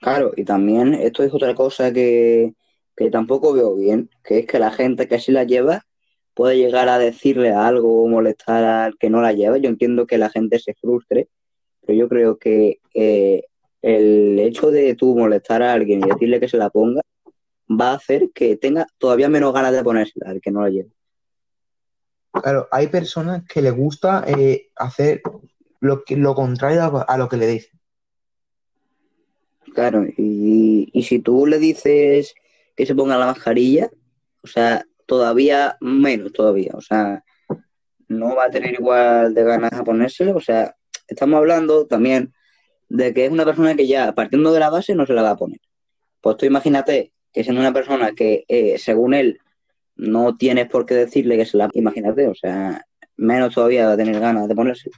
Claro, 0.02 0.32
y 0.36 0.46
también 0.46 0.94
esto 0.94 1.24
es 1.24 1.34
otra 1.34 1.54
cosa 1.56 1.92
que, 1.92 2.54
que 2.96 3.12
tampoco 3.12 3.54
veo 3.54 3.76
bien, 3.76 4.10
que 4.24 4.40
es 4.40 4.46
que 4.48 4.58
la 4.60 4.72
gente 4.72 5.08
que 5.08 5.20
sí 5.20 5.32
la 5.32 5.44
lleva 5.44 5.86
puede 6.34 6.58
llegar 6.58 6.88
a 6.88 6.98
decirle 7.00 7.52
algo 7.52 8.04
o 8.04 8.08
molestar 8.08 8.64
al 8.64 8.98
que 8.98 9.10
no 9.10 9.22
la 9.22 9.34
lleva. 9.34 9.58
Yo 9.58 9.70
entiendo 9.70 10.08
que 10.08 10.18
la 10.18 10.30
gente 10.30 10.60
se 10.60 10.74
frustre, 10.76 11.28
pero 11.82 11.98
yo 12.00 12.08
creo 12.10 12.38
que 12.38 12.80
eh, 12.94 13.44
el 13.82 14.40
hecho 14.40 14.72
de 14.72 14.96
tú 14.96 15.18
molestar 15.18 15.64
a 15.64 15.74
alguien 15.74 16.02
y 16.04 16.08
decirle 16.10 16.40
que 16.40 16.48
se 16.50 16.58
la 16.58 16.70
ponga 16.70 17.02
va 17.70 17.92
a 17.92 17.96
hacer 17.96 18.32
que 18.34 18.56
tenga 18.58 18.88
todavía 18.98 19.30
menos 19.30 19.54
ganas 19.54 19.74
de 19.74 19.84
ponérsela 19.84 20.32
al 20.32 20.42
que 20.42 20.52
no 20.52 20.62
la 20.62 20.70
lleva. 20.70 20.90
Claro, 22.32 22.68
hay 22.72 22.88
personas 22.88 23.44
que 23.46 23.62
les 23.62 23.76
gusta 23.76 24.24
eh, 24.28 24.70
hacer 24.76 25.22
lo, 25.80 26.04
que, 26.04 26.16
lo 26.16 26.36
contrario 26.36 26.82
a, 26.84 27.02
a 27.02 27.18
lo 27.18 27.28
que 27.28 27.38
le 27.38 27.48
dicen. 27.48 27.80
Claro, 29.74 30.06
y, 30.18 30.90
y 30.92 31.04
si 31.04 31.20
tú 31.20 31.46
le 31.46 31.60
dices 31.60 32.34
que 32.76 32.86
se 32.86 32.96
ponga 32.96 33.18
la 33.18 33.28
mascarilla, 33.28 33.90
o 34.42 34.48
sea, 34.48 34.86
todavía 35.06 35.78
menos 35.82 36.34
todavía, 36.34 36.72
o 36.74 36.82
sea, 36.82 37.24
no 38.08 38.36
va 38.36 38.46
a 38.46 38.50
tener 38.50 38.74
igual 38.74 39.34
de 39.34 39.44
ganas 39.44 39.74
a 39.74 39.84
ponérselo, 39.84 40.36
o 40.36 40.42
sea, 40.42 40.76
estamos 41.08 41.38
hablando 41.38 41.86
también 41.88 42.34
de 42.90 43.14
que 43.14 43.26
es 43.26 43.32
una 43.32 43.46
persona 43.46 43.76
que 43.76 43.88
ya 43.88 44.14
partiendo 44.14 44.52
de 44.52 44.60
la 44.60 44.70
base 44.70 44.96
no 44.96 45.06
se 45.06 45.14
la 45.14 45.22
va 45.22 45.32
a 45.32 45.38
poner. 45.38 45.60
Pues 46.22 46.38
tú 46.38 46.46
imagínate 46.46 47.14
que 47.32 47.44
siendo 47.44 47.62
una 47.62 47.74
persona 47.74 48.14
que 48.14 48.46
eh, 48.48 48.78
según 48.78 49.14
él 49.14 49.40
no 49.96 50.38
tienes 50.38 50.70
por 50.70 50.86
qué 50.86 50.96
decirle 50.96 51.38
que 51.38 51.46
se 51.46 51.58
la... 51.58 51.70
Imagínate, 51.74 52.28
o 52.28 52.36
sea, 52.36 52.86
menos 53.18 53.54
todavía 53.54 53.88
va 53.88 53.94
a 53.94 53.98
tener 53.98 54.20
ganas 54.20 54.48
de 54.48 54.56
ponerse. 54.56 54.90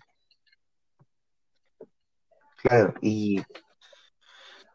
Claro, 2.57 2.93
y 3.01 3.41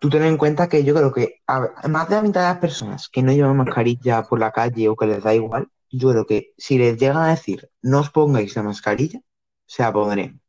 tú 0.01 0.11
ten 0.11 0.25
en 0.25 0.37
cuenta 0.37 0.69
que 0.69 0.83
yo 0.83 0.95
creo 0.95 1.13
que 1.13 1.41
a 1.47 1.89
más 1.89 2.09
de 2.09 2.17
la 2.17 2.23
mitad 2.23 2.41
de 2.41 2.55
las 2.55 2.59
personas 2.59 3.09
que 3.09 3.23
no 3.23 3.33
llevan 3.33 3.57
mascarilla 3.57 4.23
por 4.25 4.41
la 4.41 4.51
calle 4.51 4.89
o 4.89 4.97
que 4.97 5.07
les 5.07 5.23
da 5.23 5.35
igual, 5.35 5.69
yo 5.91 6.11
creo 6.11 6.27
que 6.27 6.53
si 6.59 6.79
les 6.79 6.99
llegan 6.99 7.19
a 7.19 7.31
decir 7.31 7.71
no 7.83 8.01
os 8.01 8.11
pongáis 8.11 8.57
la 8.57 8.65
mascarilla, 8.65 9.21
se 9.67 9.85
la 9.85 9.93
pondrán. 9.93 10.41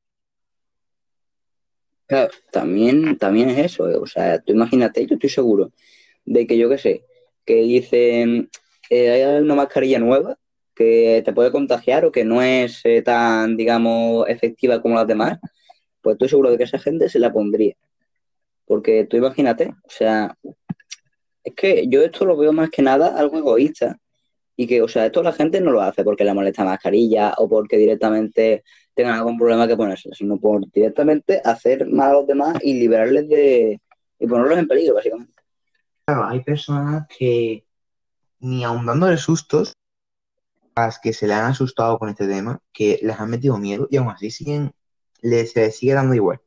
Claro, 2.07 2.31
también, 2.51 3.17
también 3.17 3.49
es 3.49 3.73
eso, 3.73 3.87
eh, 3.89 3.97
o 3.97 4.07
sea, 4.07 4.39
tú 4.39 4.53
imagínate, 4.53 5.05
yo 5.05 5.15
estoy 5.15 5.29
seguro 5.29 5.71
de 6.27 6.45
que 6.45 6.57
yo 6.57 6.69
qué 6.69 6.77
sé, 6.77 7.05
que 7.45 7.55
dicen, 7.55 8.49
eh, 8.89 9.09
hay 9.09 9.41
una 9.41 9.55
mascarilla 9.55 9.99
nueva 9.99 10.37
que 10.75 11.23
te 11.25 11.33
puede 11.33 11.51
contagiar 11.51 12.05
o 12.05 12.11
que 12.11 12.25
no 12.25 12.41
es 12.43 12.81
eh, 12.83 13.01
tan, 13.01 13.57
digamos, 13.57 14.27
efectiva 14.29 14.81
como 14.81 14.95
las 14.95 15.07
demás, 15.07 15.39
pues 16.01 16.15
estoy 16.15 16.29
seguro 16.29 16.51
de 16.51 16.57
que 16.57 16.65
esa 16.65 16.79
gente 16.79 17.09
se 17.09 17.19
la 17.19 17.33
pondría. 17.33 17.75
Porque 18.65 19.05
tú 19.05 19.17
imagínate, 19.17 19.69
o 19.69 19.89
sea, 19.89 20.37
es 21.43 21.53
que 21.55 21.87
yo 21.87 22.03
esto 22.03 22.25
lo 22.25 22.37
veo 22.37 22.53
más 22.53 22.69
que 22.69 22.81
nada 22.81 23.17
algo 23.17 23.37
egoísta. 23.37 23.97
Y 24.59 24.67
que, 24.67 24.81
o 24.81 24.87
sea, 24.87 25.05
esto 25.05 25.21
la 25.23 25.33
gente 25.33 25.61
no 25.61 25.71
lo 25.71 25.81
hace 25.81 26.03
porque 26.03 26.23
le 26.23 26.33
molesta 26.33 26.65
mascarilla 26.65 27.33
o 27.37 27.47
porque 27.47 27.77
directamente 27.77 28.63
tengan 28.95 29.15
algún 29.15 29.37
problema 29.37 29.67
que 29.67 29.77
ponerse, 29.77 30.09
sino 30.13 30.39
por 30.39 30.69
directamente 30.71 31.41
hacer 31.45 31.87
mal 31.87 32.09
a 32.09 32.13
los 32.13 32.27
demás 32.27 32.57
y 32.63 32.73
liberarles 32.73 33.29
de. 33.29 33.79
y 34.19 34.27
ponerlos 34.27 34.57
en 34.57 34.67
peligro, 34.67 34.95
básicamente. 34.95 35.36
Claro, 36.07 36.25
hay 36.25 36.39
personas 36.41 37.05
que 37.17 37.65
ni 38.39 38.63
aun 38.63 38.85
dándole 38.85 39.17
sustos, 39.17 39.73
las 40.73 40.99
que 40.99 41.11
se 41.11 41.27
le 41.27 41.33
han 41.33 41.51
asustado 41.51 41.99
con 41.99 42.07
este 42.07 42.25
tema, 42.27 42.61
que 42.71 42.97
les 43.01 43.19
han 43.19 43.29
metido 43.29 43.57
miedo 43.57 43.89
y 43.91 43.97
aún 43.97 44.07
así 44.07 44.31
siguen, 44.31 44.71
les, 45.21 45.51
se 45.51 45.61
les 45.61 45.75
sigue 45.75 45.95
dando 45.95 46.15
igual. 46.15 46.39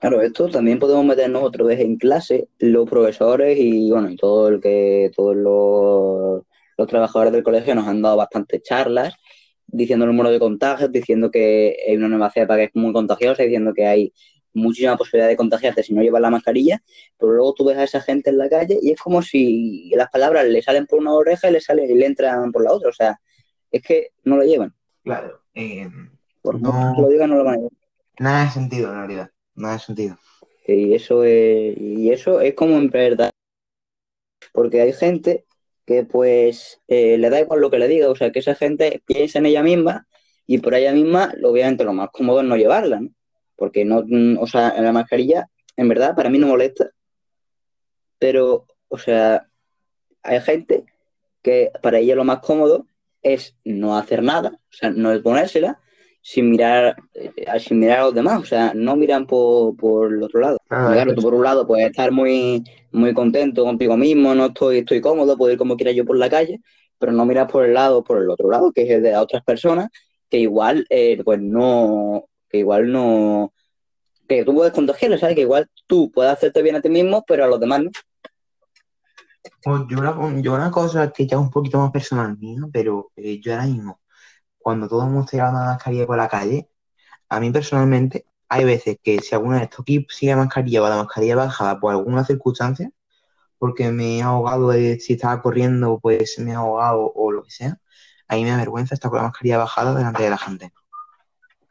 Claro, 0.00 0.20
esto 0.20 0.50
también 0.50 0.78
podemos 0.78 1.06
meternos 1.06 1.42
otra 1.44 1.64
vez 1.64 1.80
en 1.80 1.96
clase, 1.96 2.48
los 2.58 2.86
profesores 2.86 3.56
y 3.58 3.90
bueno, 3.90 4.10
y 4.10 4.16
todo 4.16 4.48
el 4.48 4.60
que, 4.60 5.10
todos 5.16 5.34
los, 5.34 6.42
los 6.76 6.86
trabajadores 6.86 7.32
del 7.32 7.42
colegio 7.42 7.74
nos 7.74 7.88
han 7.88 8.02
dado 8.02 8.18
bastantes 8.18 8.62
charlas 8.64 9.14
diciendo 9.66 10.04
el 10.04 10.10
número 10.10 10.30
de 10.30 10.38
contagios, 10.38 10.92
diciendo 10.92 11.30
que 11.30 11.76
hay 11.88 11.96
una 11.96 12.08
nueva 12.08 12.30
cepa 12.30 12.56
que 12.56 12.64
es 12.64 12.70
muy 12.74 12.92
contagiosa, 12.92 13.42
diciendo 13.42 13.72
que 13.74 13.86
hay 13.86 14.12
muchísima 14.54 14.96
posibilidad 14.96 15.28
de 15.28 15.36
contagiarte 15.36 15.82
si 15.82 15.92
no 15.94 16.02
llevas 16.02 16.22
la 16.22 16.30
mascarilla, 16.30 16.82
pero 17.18 17.32
luego 17.32 17.54
tú 17.54 17.64
ves 17.66 17.76
a 17.76 17.84
esa 17.84 18.00
gente 18.00 18.30
en 18.30 18.38
la 18.38 18.48
calle 18.48 18.78
y 18.80 18.92
es 18.92 19.00
como 19.00 19.20
si 19.22 19.90
las 19.94 20.08
palabras 20.10 20.46
le 20.46 20.62
salen 20.62 20.86
por 20.86 21.00
una 21.00 21.12
oreja 21.12 21.48
y 21.50 21.52
le 21.52 21.60
salen 21.60 21.90
y 21.90 21.94
le 21.94 22.06
entran 22.06 22.50
por 22.52 22.64
la 22.64 22.72
otra, 22.72 22.88
o 22.88 22.92
sea, 22.92 23.20
es 23.70 23.82
que 23.82 24.08
no 24.24 24.36
lo 24.36 24.44
llevan. 24.44 24.74
Claro, 25.02 25.40
eh, 25.54 25.88
Por 26.40 26.60
No. 26.60 26.94
que 26.96 27.02
lo 27.02 27.08
digan, 27.08 27.30
no 27.30 27.36
lo 27.36 27.44
van 27.44 27.54
a 27.54 27.56
llevar. 27.58 27.72
nada 28.18 28.44
de 28.44 28.50
sentido 28.52 28.90
en 28.90 28.96
realidad, 28.98 29.30
nada 29.54 29.74
de 29.74 29.80
sentido. 29.80 30.18
Y 30.66 30.94
eso 30.94 31.24
es, 31.24 31.76
y 31.76 32.10
eso 32.10 32.40
es 32.40 32.54
como 32.54 32.76
en 32.76 32.88
verdad. 32.88 33.30
Porque 34.52 34.80
hay 34.80 34.92
gente 34.92 35.44
que 35.86 36.04
pues 36.04 36.80
eh, 36.88 37.18
le 37.18 37.28
da 37.30 37.40
igual 37.40 37.60
lo 37.60 37.70
que 37.70 37.78
le 37.78 37.88
diga, 37.88 38.08
o 38.08 38.16
sea, 38.16 38.30
que 38.32 38.38
esa 38.38 38.54
gente 38.54 39.02
piensa 39.04 39.38
en 39.38 39.46
ella 39.46 39.62
misma 39.62 40.06
y 40.46 40.58
por 40.58 40.74
ella 40.74 40.92
misma, 40.92 41.34
obviamente 41.42 41.84
lo 41.84 41.92
más 41.92 42.10
cómodo 42.12 42.40
es 42.40 42.46
no 42.46 42.56
llevarla, 42.56 43.00
¿no? 43.00 43.08
Porque 43.56 43.84
no, 43.84 44.02
mm, 44.06 44.38
o 44.38 44.46
sea, 44.46 44.80
la 44.80 44.92
mascarilla, 44.92 45.48
en 45.76 45.88
verdad, 45.88 46.14
para 46.14 46.30
mí 46.30 46.38
no 46.38 46.48
molesta, 46.48 46.90
pero, 48.18 48.66
o 48.88 48.98
sea, 48.98 49.48
hay 50.22 50.40
gente 50.40 50.84
que 51.42 51.70
para 51.82 51.98
ella 51.98 52.16
lo 52.16 52.24
más 52.24 52.38
cómodo 52.38 52.86
es 53.22 53.56
no 53.64 53.96
hacer 53.96 54.22
nada, 54.22 54.58
o 54.70 54.72
sea, 54.72 54.90
no 54.90 55.12
es 55.12 55.20
ponérsela 55.20 55.80
sin 56.26 56.50
mirar, 56.50 56.96
eh, 57.12 57.32
sin 57.58 57.78
mirar 57.78 57.98
a 57.98 58.04
los 58.04 58.14
demás, 58.14 58.40
o 58.40 58.46
sea, 58.46 58.72
no 58.74 58.96
miran 58.96 59.26
por, 59.26 59.76
por 59.76 60.10
el 60.10 60.22
otro 60.22 60.40
lado. 60.40 60.56
Claro, 60.66 60.92
Claro, 60.92 61.14
tú 61.14 61.20
por 61.20 61.34
un 61.34 61.44
lado 61.44 61.66
puedes 61.66 61.86
estar 61.90 62.10
muy, 62.12 62.64
muy 62.92 63.12
contento 63.12 63.62
contigo 63.62 63.94
mismo, 63.98 64.34
no 64.34 64.46
estoy, 64.46 64.78
estoy 64.78 65.02
cómodo, 65.02 65.36
puedo 65.36 65.52
ir 65.52 65.58
como 65.58 65.76
quiera 65.76 65.92
yo 65.92 66.06
por 66.06 66.16
la 66.16 66.30
calle, 66.30 66.60
pero 66.98 67.12
no 67.12 67.26
miras 67.26 67.52
por 67.52 67.66
el 67.66 67.74
lado, 67.74 68.02
por 68.02 68.22
el 68.22 68.30
otro 68.30 68.50
lado, 68.50 68.72
que 68.72 68.84
es 68.84 68.90
el 68.90 69.02
de 69.02 69.14
otras 69.14 69.44
personas, 69.44 69.90
que 70.30 70.38
igual, 70.38 70.86
eh, 70.88 71.20
pues 71.22 71.40
no, 71.42 72.24
que 72.54 72.58
igual 72.60 72.92
no, 72.92 73.52
que 74.28 74.44
tú 74.44 74.54
puedes 74.54 74.72
contagiarle, 74.72 75.18
¿sabes? 75.18 75.34
Que 75.34 75.40
igual 75.40 75.68
tú 75.88 76.12
puedes 76.12 76.32
hacerte 76.32 76.62
bien 76.62 76.76
a 76.76 76.80
ti 76.80 76.88
mismo, 76.88 77.24
pero 77.26 77.42
a 77.44 77.48
los 77.48 77.58
demás 77.58 77.82
no. 77.82 77.90
Yo, 79.88 79.98
una, 79.98 80.40
yo 80.40 80.54
una 80.54 80.70
cosa 80.70 81.10
que 81.10 81.26
ya 81.26 81.36
es 81.36 81.42
un 81.42 81.50
poquito 81.50 81.80
más 81.80 81.90
personal 81.90 82.38
mía, 82.38 82.60
pero 82.72 83.10
eh, 83.16 83.40
yo 83.40 83.52
ahora 83.52 83.66
mismo, 83.66 84.00
cuando 84.56 84.88
todo 84.88 85.00
el 85.02 85.08
mundo 85.08 85.24
está 85.24 85.36
llevando 85.36 85.58
la 85.58 85.66
mascarilla 85.66 86.06
por 86.06 86.16
la 86.16 86.28
calle, 86.28 86.68
a 87.28 87.40
mí 87.40 87.50
personalmente 87.50 88.24
hay 88.48 88.64
veces 88.64 88.98
que 89.02 89.18
si 89.20 89.34
alguna 89.34 89.58
vez 89.58 89.70
toque 89.70 90.06
sin 90.08 90.28
la 90.28 90.36
mascarilla 90.36 90.80
o 90.80 90.88
la 90.88 90.96
mascarilla 90.96 91.34
bajada 91.34 91.80
por 91.80 91.90
alguna 91.92 92.24
circunstancia, 92.24 92.92
porque 93.58 93.90
me 93.90 94.18
he 94.18 94.22
ahogado, 94.22 94.72
eh, 94.72 95.00
si 95.00 95.14
estaba 95.14 95.42
corriendo, 95.42 95.98
pues 96.00 96.38
me 96.38 96.52
he 96.52 96.54
ahogado 96.54 97.12
o 97.16 97.32
lo 97.32 97.42
que 97.42 97.50
sea, 97.50 97.80
a 98.28 98.36
mí 98.36 98.44
me 98.44 98.50
da 98.50 98.58
vergüenza 98.58 98.94
estar 98.94 99.10
con 99.10 99.18
la 99.18 99.24
mascarilla 99.24 99.58
bajada 99.58 99.94
delante 99.96 100.22
de 100.22 100.30
la 100.30 100.38
gente. 100.38 100.72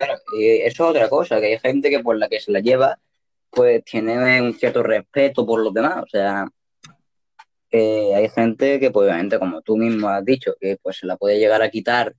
Claro, 0.05 0.21
eso 0.37 0.67
es 0.67 0.79
otra 0.79 1.09
cosa, 1.09 1.39
que 1.39 1.47
hay 1.47 1.59
gente 1.59 1.89
que 1.89 1.99
por 1.99 2.17
la 2.17 2.27
que 2.27 2.39
se 2.39 2.51
la 2.51 2.59
lleva, 2.59 2.99
pues 3.49 3.83
tiene 3.83 4.41
un 4.41 4.53
cierto 4.53 4.83
respeto 4.83 5.45
por 5.45 5.61
los 5.61 5.73
demás, 5.73 6.03
o 6.03 6.07
sea, 6.07 6.47
hay 7.71 8.29
gente 8.29 8.79
que, 8.79 8.91
pues 8.91 9.07
obviamente, 9.07 9.39
como 9.39 9.61
tú 9.61 9.77
mismo 9.77 10.09
has 10.09 10.23
dicho, 10.23 10.55
que 10.59 10.77
pues 10.81 10.97
se 10.97 11.07
la 11.07 11.17
puede 11.17 11.39
llegar 11.39 11.61
a 11.61 11.69
quitar, 11.69 12.15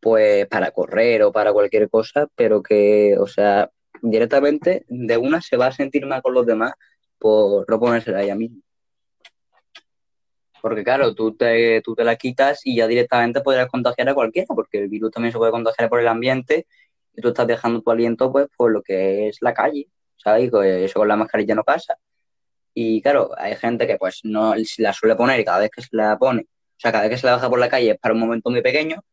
pues 0.00 0.46
para 0.48 0.70
correr 0.72 1.22
o 1.22 1.32
para 1.32 1.52
cualquier 1.52 1.88
cosa, 1.88 2.26
pero 2.34 2.62
que, 2.62 3.16
o 3.18 3.26
sea, 3.26 3.70
directamente 4.02 4.84
de 4.88 5.16
una 5.16 5.40
se 5.40 5.56
va 5.56 5.66
a 5.66 5.72
sentir 5.72 6.06
mal 6.06 6.22
con 6.22 6.34
los 6.34 6.44
demás 6.46 6.72
por 7.18 7.68
no 7.70 7.80
ponérsela 7.80 8.18
a 8.18 8.22
ella 8.22 8.34
misma. 8.34 8.60
Porque 10.60 10.84
claro, 10.84 11.14
tú 11.14 11.34
te, 11.36 11.80
tú 11.82 11.94
te 11.94 12.04
la 12.04 12.16
quitas 12.16 12.60
y 12.64 12.76
ya 12.76 12.86
directamente 12.86 13.40
podrás 13.40 13.68
contagiar 13.68 14.08
a 14.10 14.14
cualquiera, 14.14 14.46
porque 14.54 14.78
el 14.78 14.88
virus 14.88 15.10
también 15.10 15.32
se 15.32 15.38
puede 15.38 15.52
contagiar 15.52 15.88
por 15.88 16.00
el 16.00 16.08
ambiente 16.08 16.66
y 17.14 17.20
tú 17.20 17.28
estás 17.28 17.46
dejando 17.46 17.82
tu 17.82 17.90
aliento 17.90 18.30
pues 18.32 18.48
por 18.56 18.70
lo 18.72 18.82
que 18.82 19.28
es 19.28 19.38
la 19.40 19.54
calle, 19.54 19.88
¿sabes? 20.16 20.44
Y 20.44 20.50
que 20.50 20.84
eso 20.84 21.00
con 21.00 21.08
la 21.08 21.16
mascarilla 21.16 21.54
no 21.54 21.64
pasa. 21.64 21.96
Y 22.74 23.02
claro, 23.02 23.30
hay 23.36 23.54
gente 23.56 23.86
que 23.86 23.96
pues 23.96 24.20
no 24.24 24.54
la 24.78 24.92
suele 24.92 25.16
poner 25.16 25.40
y 25.40 25.44
cada 25.44 25.60
vez 25.60 25.70
que 25.70 25.82
se 25.82 25.88
la 25.92 26.18
pone, 26.18 26.42
o 26.42 26.78
sea, 26.78 26.90
cada 26.90 27.04
vez 27.04 27.12
que 27.12 27.18
se 27.18 27.26
la 27.26 27.34
baja 27.34 27.50
por 27.50 27.58
la 27.58 27.68
calle 27.68 27.90
es 27.90 27.98
para 27.98 28.14
un 28.14 28.20
momento 28.20 28.50
muy 28.50 28.62
pequeño, 28.62 29.04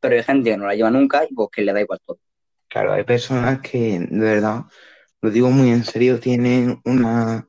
pero 0.00 0.16
hay 0.16 0.22
gente 0.22 0.50
que 0.50 0.56
no 0.56 0.66
la 0.66 0.74
lleva 0.74 0.90
nunca 0.90 1.24
y 1.28 1.34
pues 1.34 1.48
que 1.50 1.62
le 1.62 1.72
da 1.72 1.80
igual 1.80 2.00
todo. 2.04 2.18
Claro, 2.68 2.92
hay 2.92 3.04
personas 3.04 3.60
que, 3.60 3.98
de 3.98 4.18
verdad, 4.18 4.64
lo 5.22 5.30
digo 5.30 5.50
muy 5.50 5.70
en 5.70 5.84
serio, 5.84 6.20
tienen 6.20 6.80
una 6.84 7.48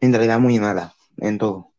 mentalidad 0.00 0.38
muy 0.38 0.58
mala 0.58 0.94
en 1.18 1.36
todo. 1.38 1.72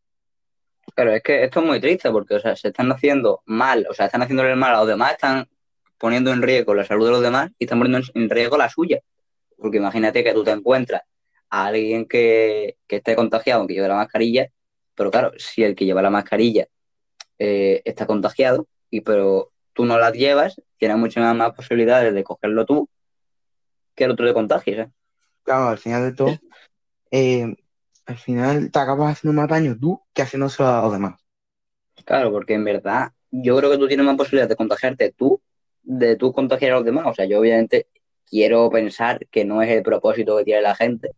Claro, 0.95 1.13
es 1.13 1.23
que 1.23 1.43
esto 1.43 1.61
es 1.61 1.65
muy 1.65 1.79
triste 1.79 2.11
porque, 2.11 2.35
o 2.35 2.39
sea, 2.39 2.55
se 2.55 2.67
están 2.67 2.91
haciendo 2.91 3.41
mal, 3.45 3.87
o 3.89 3.93
sea, 3.93 4.05
están 4.05 4.21
haciéndole 4.21 4.51
el 4.51 4.57
mal 4.57 4.75
a 4.75 4.79
los 4.79 4.87
demás, 4.87 5.13
están 5.13 5.47
poniendo 6.03 6.33
en 6.33 6.41
riesgo 6.41 6.73
la 6.73 6.83
salud 6.83 7.05
de 7.05 7.11
los 7.11 7.21
demás 7.21 7.49
y 7.57 7.63
están 7.63 7.79
poniendo 7.79 8.05
en 8.13 8.29
riesgo 8.29 8.57
la 8.57 8.67
suya. 8.67 8.99
Porque 9.55 9.77
imagínate 9.77 10.21
que 10.21 10.33
tú 10.33 10.43
te 10.43 10.51
encuentras 10.51 11.01
a 11.49 11.67
alguien 11.67 12.05
que, 12.09 12.75
que 12.87 12.97
esté 12.97 13.15
contagiado, 13.15 13.61
aunque 13.61 13.73
lleve 13.73 13.87
la 13.87 13.95
mascarilla, 13.95 14.49
pero 14.95 15.09
claro, 15.11 15.31
si 15.37 15.63
el 15.63 15.75
que 15.75 15.85
lleva 15.85 16.01
la 16.01 16.09
mascarilla 16.09 16.67
eh, 17.39 17.81
está 17.85 18.05
contagiado, 18.05 18.67
y 18.89 18.99
pero 18.99 19.53
tú 19.71 19.85
no 19.85 19.97
la 19.97 20.11
llevas, 20.11 20.61
tienes 20.75 20.97
muchas 20.97 21.33
más 21.37 21.53
posibilidades 21.53 22.13
de 22.13 22.21
cogerlo 22.25 22.65
tú 22.65 22.89
que 23.95 24.03
el 24.03 24.11
otro 24.11 24.27
te 24.27 24.33
contagie, 24.33 24.75
¿sabes? 24.75 24.91
Claro, 25.43 25.69
al 25.69 25.77
final 25.77 26.03
de 26.03 26.11
todo, 26.11 26.37
eh, 27.11 27.55
al 28.05 28.17
final 28.17 28.71
te 28.71 28.79
acabas 28.79 29.13
haciendo 29.13 29.39
más 29.39 29.49
daño 29.49 29.77
tú 29.79 30.01
que 30.13 30.21
haciéndoselo 30.21 30.67
a 30.67 30.81
los 30.81 30.91
demás. 30.91 31.13
Claro, 32.03 32.29
porque 32.29 32.55
en 32.55 32.65
verdad 32.65 33.13
yo 33.31 33.55
creo 33.55 33.71
que 33.71 33.77
tú 33.77 33.87
tienes 33.87 34.05
más 34.05 34.17
posibilidades 34.17 34.49
de 34.49 34.57
contagiarte 34.57 35.13
tú, 35.13 35.41
de 35.83 36.15
tú 36.15 36.33
contagiar 36.33 36.71
a 36.71 36.75
los 36.75 36.85
demás. 36.85 37.05
O 37.07 37.13
sea, 37.13 37.25
yo 37.25 37.39
obviamente 37.39 37.87
quiero 38.25 38.69
pensar 38.69 39.27
que 39.29 39.45
no 39.45 39.61
es 39.61 39.69
el 39.69 39.83
propósito 39.83 40.37
que 40.37 40.43
tiene 40.43 40.61
la 40.61 40.75
gente 40.75 41.11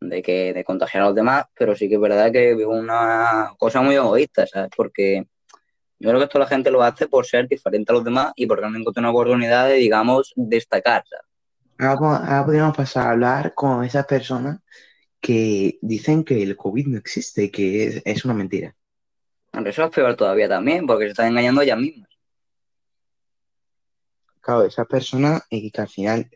de 0.00 0.22
que 0.22 0.52
de 0.52 0.64
contagiar 0.64 1.02
a 1.02 1.06
los 1.06 1.14
demás, 1.14 1.46
pero 1.54 1.74
sí 1.74 1.88
que 1.88 1.96
es 1.96 2.00
verdad 2.00 2.30
que 2.30 2.52
es 2.52 2.66
una 2.66 3.52
cosa 3.58 3.80
muy 3.80 3.96
egoísta, 3.96 4.46
¿sabes? 4.46 4.70
Porque 4.76 5.26
yo 5.98 6.08
creo 6.08 6.20
que 6.20 6.24
esto 6.24 6.38
la 6.38 6.46
gente 6.46 6.70
lo 6.70 6.82
hace 6.82 7.08
por 7.08 7.26
ser 7.26 7.48
diferente 7.48 7.90
a 7.90 7.94
los 7.94 8.04
demás 8.04 8.32
y 8.36 8.46
porque 8.46 8.64
han 8.66 8.76
encontrado 8.76 9.08
una 9.08 9.10
oportunidad 9.10 9.66
de, 9.66 9.74
digamos, 9.74 10.32
destacar, 10.36 11.04
¿sabes? 11.08 11.24
Ahora, 11.78 12.18
ahora 12.18 12.44
podríamos 12.44 12.76
pasar 12.76 13.06
a 13.06 13.10
hablar 13.10 13.54
con 13.54 13.84
esas 13.84 14.06
personas 14.06 14.60
que 15.20 15.78
dicen 15.80 16.24
que 16.24 16.42
el 16.42 16.56
COVID 16.56 16.86
no 16.86 16.98
existe, 16.98 17.50
que 17.50 17.84
es, 17.84 18.02
es 18.04 18.24
una 18.24 18.34
mentira. 18.34 18.74
Eso 19.64 19.84
es 19.84 19.90
peor 19.90 20.14
todavía 20.14 20.48
también, 20.48 20.86
porque 20.86 21.04
se 21.04 21.10
están 21.10 21.28
engañando 21.28 21.62
ellas 21.62 21.78
mismas. 21.78 22.07
Claro, 24.48 24.64
esas 24.64 24.86
personas 24.86 25.42
eh, 25.50 25.70
que 25.70 25.78
al 25.78 25.88
final, 25.88 26.30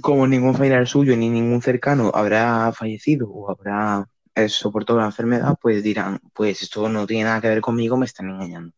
como 0.00 0.26
ningún 0.26 0.52
familiar 0.52 0.84
suyo 0.88 1.16
ni 1.16 1.30
ningún 1.30 1.62
cercano 1.62 2.10
habrá 2.12 2.72
fallecido 2.72 3.30
o 3.30 3.48
habrá 3.48 4.08
eh, 4.34 4.48
soportado 4.48 4.98
la 4.98 5.04
enfermedad, 5.04 5.56
pues 5.62 5.84
dirán, 5.84 6.18
pues 6.34 6.62
esto 6.62 6.88
no 6.88 7.06
tiene 7.06 7.22
nada 7.22 7.40
que 7.40 7.50
ver 7.50 7.60
conmigo, 7.60 7.96
me 7.96 8.06
están 8.06 8.30
engañando. 8.30 8.74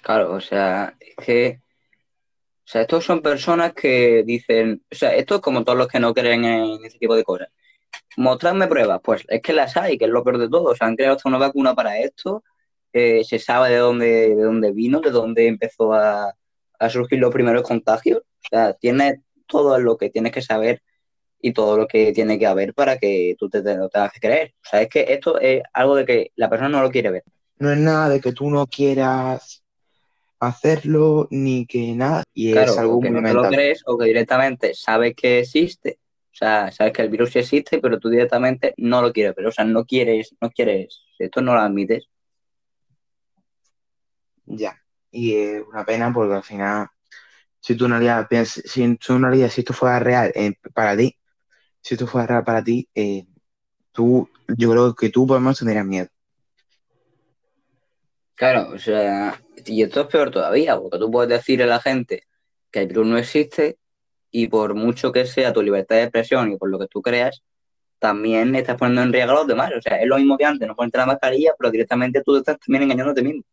Claro, 0.00 0.32
o 0.32 0.40
sea, 0.40 0.96
es 0.98 1.14
que, 1.22 1.60
o 1.60 2.64
sea, 2.64 2.80
estos 2.80 3.04
son 3.04 3.20
personas 3.20 3.74
que 3.74 4.22
dicen, 4.24 4.82
o 4.90 4.94
sea, 4.94 5.14
esto 5.14 5.34
es 5.34 5.40
como 5.42 5.64
todos 5.64 5.76
los 5.76 5.88
que 5.88 6.00
no 6.00 6.14
creen 6.14 6.46
en 6.46 6.82
ese 6.86 6.98
tipo 6.98 7.14
de 7.14 7.22
cosas. 7.22 7.48
Mostrarme 8.16 8.66
pruebas, 8.66 9.02
pues 9.04 9.26
es 9.28 9.42
que 9.42 9.52
las 9.52 9.76
hay, 9.76 9.98
que 9.98 10.06
es 10.06 10.10
lo 10.10 10.24
peor 10.24 10.38
de 10.38 10.48
todo. 10.48 10.70
O 10.70 10.74
sea, 10.74 10.86
han 10.86 10.96
creado 10.96 11.16
hasta 11.16 11.28
una 11.28 11.36
vacuna 11.36 11.74
para 11.74 11.98
esto, 11.98 12.42
eh, 12.94 13.24
se 13.24 13.38
sabe 13.38 13.68
de 13.72 13.76
dónde, 13.76 14.06
de 14.34 14.42
dónde 14.42 14.72
vino, 14.72 15.00
de 15.00 15.10
dónde 15.10 15.46
empezó 15.48 15.92
a, 15.92 16.34
a 16.82 16.90
surgir 16.90 17.18
los 17.18 17.32
primeros 17.32 17.62
contagios. 17.62 18.18
O 18.18 18.48
sea, 18.50 18.74
tienes 18.74 19.20
todo 19.46 19.78
lo 19.78 19.96
que 19.96 20.10
tienes 20.10 20.32
que 20.32 20.42
saber 20.42 20.82
y 21.40 21.52
todo 21.52 21.76
lo 21.76 21.86
que 21.86 22.12
tiene 22.12 22.38
que 22.38 22.46
haber 22.46 22.74
para 22.74 22.98
que 22.98 23.36
tú 23.38 23.48
te, 23.48 23.62
te 23.62 23.76
lo 23.76 23.88
tengas 23.88 24.12
que 24.12 24.20
creer. 24.20 24.54
O 24.64 24.68
sea, 24.68 24.82
es 24.82 24.88
que 24.88 25.06
esto 25.08 25.38
es 25.40 25.62
algo 25.72 25.96
de 25.96 26.04
que 26.04 26.32
la 26.36 26.48
persona 26.50 26.68
no 26.68 26.82
lo 26.82 26.90
quiere 26.90 27.10
ver. 27.10 27.24
no 27.58 27.70
es 27.70 27.78
nada 27.78 28.08
de 28.08 28.20
que 28.20 28.32
tú 28.32 28.50
no 28.50 28.66
quieras 28.66 29.62
hacerlo 30.40 31.28
ni 31.30 31.66
que 31.66 31.94
nada. 31.94 32.24
Y 32.34 32.52
Claro, 32.52 32.72
es 32.72 32.78
algo 32.78 33.00
que 33.00 33.10
no 33.10 33.22
te 33.22 33.32
lo 33.34 33.48
crees 33.48 33.82
o 33.86 33.96
que 33.96 34.06
directamente 34.06 34.74
sabes 34.74 35.14
que 35.14 35.40
existe, 35.40 35.98
o 36.32 36.34
sea, 36.34 36.72
sabes 36.72 36.92
que 36.92 37.02
el 37.02 37.10
virus 37.10 37.36
existe, 37.36 37.78
pero 37.78 38.00
tú 38.00 38.08
directamente 38.08 38.74
no 38.78 39.02
lo 39.02 39.12
quieres 39.12 39.36
ver, 39.36 39.46
o 39.46 39.52
sea, 39.52 39.64
no 39.64 39.84
quieres, 39.84 40.34
no 40.40 40.50
quieres, 40.50 41.02
esto 41.18 41.40
no 41.42 41.54
lo 41.54 41.60
admites. 41.60 42.08
Ya. 44.46 44.81
Y 45.12 45.36
es 45.36 45.62
una 45.68 45.84
pena 45.84 46.12
porque 46.12 46.34
al 46.34 46.42
final, 46.42 46.88
si 47.60 47.76
tú 47.76 47.84
realidad 47.92 48.26
piensas, 48.28 48.64
si 48.66 48.96
tú 48.96 49.14
en 49.14 49.22
realidad, 49.22 49.50
si 49.50 49.60
esto 49.60 49.72
fuera 49.72 50.00
real 50.00 50.32
eh, 50.34 50.54
para 50.74 50.96
ti, 50.96 51.16
si 51.80 51.94
esto 51.94 52.06
fuera 52.06 52.26
real 52.26 52.44
para 52.44 52.64
ti, 52.64 52.88
eh, 52.94 53.26
tú, 53.92 54.28
yo 54.48 54.70
creo 54.72 54.94
que 54.94 55.10
tú 55.10 55.26
por 55.26 55.36
lo 55.36 55.42
menos 55.42 55.58
tendrías 55.58 55.86
miedo. 55.86 56.08
Claro, 58.34 58.70
o 58.74 58.78
sea, 58.78 59.40
y 59.66 59.82
esto 59.82 60.00
es 60.00 60.06
peor 60.08 60.30
todavía, 60.30 60.76
porque 60.76 60.98
tú 60.98 61.10
puedes 61.10 61.28
decirle 61.28 61.64
a 61.64 61.68
la 61.68 61.80
gente 61.80 62.24
que 62.72 62.80
el 62.80 62.88
virus 62.88 63.06
no 63.06 63.18
existe 63.18 63.78
y 64.30 64.48
por 64.48 64.74
mucho 64.74 65.12
que 65.12 65.26
sea 65.26 65.52
tu 65.52 65.62
libertad 65.62 65.96
de 65.96 66.02
expresión 66.04 66.50
y 66.50 66.56
por 66.56 66.70
lo 66.70 66.78
que 66.78 66.88
tú 66.88 67.02
creas, 67.02 67.42
también 67.98 68.54
estás 68.56 68.76
poniendo 68.76 69.02
en 69.02 69.12
riesgo 69.12 69.32
a 69.32 69.34
los 69.36 69.46
demás. 69.46 69.70
O 69.76 69.80
sea, 69.80 70.00
es 70.00 70.08
lo 70.08 70.16
mismo 70.16 70.36
que 70.36 70.44
antes, 70.44 70.66
no 70.66 70.74
ponerte 70.74 70.98
la 70.98 71.06
mascarilla, 71.06 71.52
pero 71.56 71.70
directamente 71.70 72.22
tú 72.24 72.36
estás 72.36 72.58
también 72.58 73.14
ti 73.14 73.22
mismo. 73.22 73.44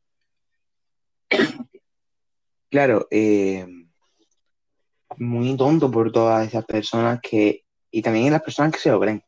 Claro, 2.70 3.08
eh, 3.10 3.66
muy 5.18 5.58
tonto 5.58 5.90
por 5.90 6.12
todas 6.12 6.48
esas 6.48 6.66
personas 6.66 7.20
que, 7.22 7.64
y 7.92 8.02
también 8.02 8.32
las 8.32 8.44
personas 8.44 8.72
que 8.72 8.80
se 8.80 8.92
lo 8.92 9.00
creen, 9.00 9.24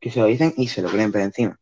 que 0.00 0.10
se 0.10 0.20
lo 0.20 0.26
dicen 0.26 0.54
y 0.56 0.68
se 0.68 0.80
lo 0.82 0.88
creen 0.88 1.12
por 1.12 1.20
encima. 1.20 1.58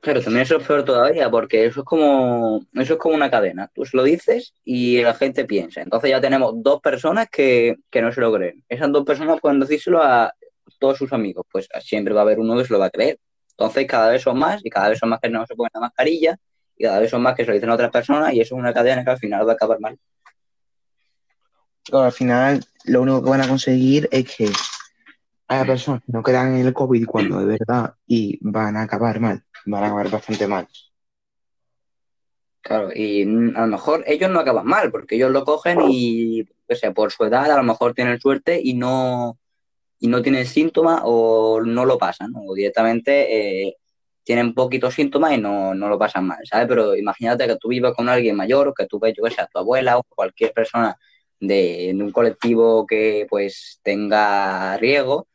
Claro, 0.00 0.22
también 0.22 0.42
eso 0.42 0.56
es 0.56 0.66
peor 0.66 0.84
todavía, 0.84 1.30
porque 1.30 1.66
eso 1.66 1.80
es 1.80 1.86
como, 1.86 2.64
eso 2.72 2.94
es 2.94 2.98
como 2.98 3.14
una 3.14 3.30
cadena. 3.30 3.70
Tú 3.72 3.84
se 3.84 3.96
lo 3.96 4.02
dices 4.02 4.54
y 4.64 5.02
la 5.02 5.12
gente 5.12 5.44
piensa. 5.44 5.82
Entonces 5.82 6.10
ya 6.10 6.20
tenemos 6.22 6.54
dos 6.56 6.80
personas 6.80 7.28
que, 7.30 7.76
que 7.90 8.00
no 8.00 8.10
se 8.10 8.22
lo 8.22 8.32
creen. 8.32 8.64
Esas 8.68 8.90
dos 8.90 9.04
personas 9.04 9.40
pueden 9.40 9.60
decírselo 9.60 10.02
a 10.02 10.32
todos 10.78 10.96
sus 10.96 11.12
amigos. 11.12 11.44
Pues 11.52 11.68
siempre 11.80 12.14
va 12.14 12.22
a 12.22 12.24
haber 12.24 12.40
uno 12.40 12.56
que 12.56 12.64
se 12.64 12.72
lo 12.72 12.78
va 12.78 12.86
a 12.86 12.90
creer. 12.90 13.18
Entonces 13.50 13.86
cada 13.86 14.10
vez 14.10 14.22
son 14.22 14.38
más 14.38 14.64
y 14.64 14.70
cada 14.70 14.88
vez 14.88 14.98
son 14.98 15.10
más 15.10 15.20
que 15.20 15.28
no 15.28 15.46
se 15.46 15.54
ponen 15.54 15.70
la 15.74 15.80
mascarilla 15.80 16.38
y 16.80 16.84
cada 16.84 16.98
vez 16.98 17.10
son 17.10 17.20
más 17.20 17.34
que 17.34 17.44
se 17.44 17.48
lo 17.48 17.54
dicen 17.54 17.68
a 17.68 17.74
otras 17.74 17.90
personas 17.90 18.32
y 18.32 18.40
eso 18.40 18.54
es 18.54 18.58
una 18.58 18.72
cadena 18.72 19.04
que 19.04 19.10
al 19.10 19.18
final 19.18 19.46
va 19.46 19.52
a 19.52 19.54
acabar 19.54 19.78
mal. 19.80 19.98
Pero 21.84 22.02
al 22.04 22.12
final, 22.12 22.64
lo 22.84 23.02
único 23.02 23.22
que 23.22 23.28
van 23.28 23.42
a 23.42 23.48
conseguir 23.48 24.08
es 24.10 24.34
que 24.34 24.50
haya 25.48 25.66
personas 25.66 26.02
que 26.02 26.12
no 26.12 26.22
crean 26.22 26.54
en 26.54 26.66
el 26.66 26.72
COVID 26.72 27.04
cuando 27.04 27.40
de 27.40 27.58
verdad 27.58 27.94
y 28.06 28.38
van 28.40 28.78
a 28.78 28.82
acabar 28.82 29.20
mal, 29.20 29.44
van 29.66 29.84
a 29.84 29.86
acabar 29.88 30.08
bastante 30.08 30.46
mal. 30.46 30.66
Claro, 32.62 32.90
y 32.94 33.24
a 33.24 33.60
lo 33.60 33.66
mejor 33.66 34.02
ellos 34.06 34.30
no 34.30 34.40
acaban 34.40 34.66
mal, 34.66 34.90
porque 34.90 35.16
ellos 35.16 35.32
lo 35.32 35.44
cogen 35.44 35.80
y, 35.86 36.48
o 36.66 36.74
sea, 36.74 36.94
por 36.94 37.12
su 37.12 37.24
edad 37.24 37.50
a 37.50 37.58
lo 37.58 37.62
mejor 37.62 37.92
tienen 37.92 38.18
suerte 38.18 38.58
y 38.62 38.72
no, 38.72 39.38
y 39.98 40.08
no 40.08 40.22
tienen 40.22 40.46
síntomas 40.46 41.02
o 41.04 41.60
no 41.62 41.84
lo 41.84 41.98
pasan, 41.98 42.32
o 42.36 42.54
directamente 42.54 43.66
eh, 43.68 43.76
tienen 44.24 44.54
poquitos 44.54 44.94
síntomas 44.94 45.32
y 45.32 45.38
no, 45.38 45.74
no 45.74 45.88
lo 45.88 45.98
pasan 45.98 46.26
mal, 46.26 46.38
¿sabes? 46.44 46.68
Pero 46.68 46.94
imagínate 46.96 47.46
que 47.46 47.56
tú 47.56 47.68
vivas 47.68 47.94
con 47.94 48.08
alguien 48.08 48.36
mayor, 48.36 48.74
que 48.76 48.86
tú 48.86 48.98
ves, 49.00 49.14
yo 49.16 49.24
que 49.24 49.30
sé, 49.30 49.40
a 49.42 49.46
tu 49.46 49.58
abuela 49.58 49.98
o 49.98 50.02
cualquier 50.04 50.52
persona 50.52 50.96
de, 51.40 51.90
un 51.94 52.12
colectivo 52.12 52.86
que 52.86 53.26
pues 53.28 53.80
tenga 53.82 54.76
riesgo 54.76 55.26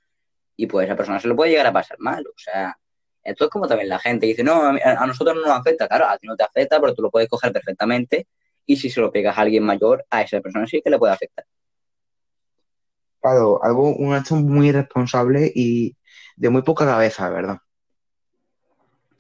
y 0.56 0.68
pues 0.68 0.84
a 0.84 0.88
esa 0.88 0.98
persona 0.98 1.20
se 1.20 1.28
lo 1.28 1.36
puede 1.36 1.52
llegar 1.52 1.68
a 1.68 1.74
pasar 1.74 1.98
mal, 2.00 2.26
o 2.28 2.38
sea, 2.38 2.78
esto 3.24 3.46
es 3.46 3.50
como 3.50 3.68
también 3.68 3.90
la 3.90 4.00
gente 4.00 4.28
dice, 4.28 4.44
no, 4.44 4.62
a 4.64 5.08
nosotros 5.08 5.36
no 5.36 5.42
nos 5.42 5.60
afecta, 5.60 5.88
claro, 5.88 6.08
a 6.08 6.18
ti 6.18 6.28
no 6.28 6.36
te 6.36 6.44
afecta, 6.44 6.80
pero 6.80 6.94
tú 6.94 7.02
lo 7.02 7.12
puedes 7.12 7.28
coger 7.28 7.52
perfectamente 7.52 8.28
y 8.66 8.78
si 8.78 8.90
se 8.90 9.02
lo 9.02 9.12
pegas 9.12 9.38
a 9.38 9.42
alguien 9.42 9.64
mayor, 9.64 10.06
a 10.10 10.22
esa 10.22 10.40
persona 10.42 10.68
sí 10.68 10.82
que 10.84 10.90
le 10.90 11.00
puede 11.00 11.14
afectar. 11.14 11.46
Claro, 13.22 13.64
algo, 13.64 13.96
un 13.96 14.14
acto 14.14 14.36
muy 14.36 14.70
irresponsable 14.70 15.52
y 15.54 15.98
de 16.36 16.50
muy 16.50 16.62
poca 16.62 16.86
cabeza, 16.86 17.28
¿verdad? 17.30 17.58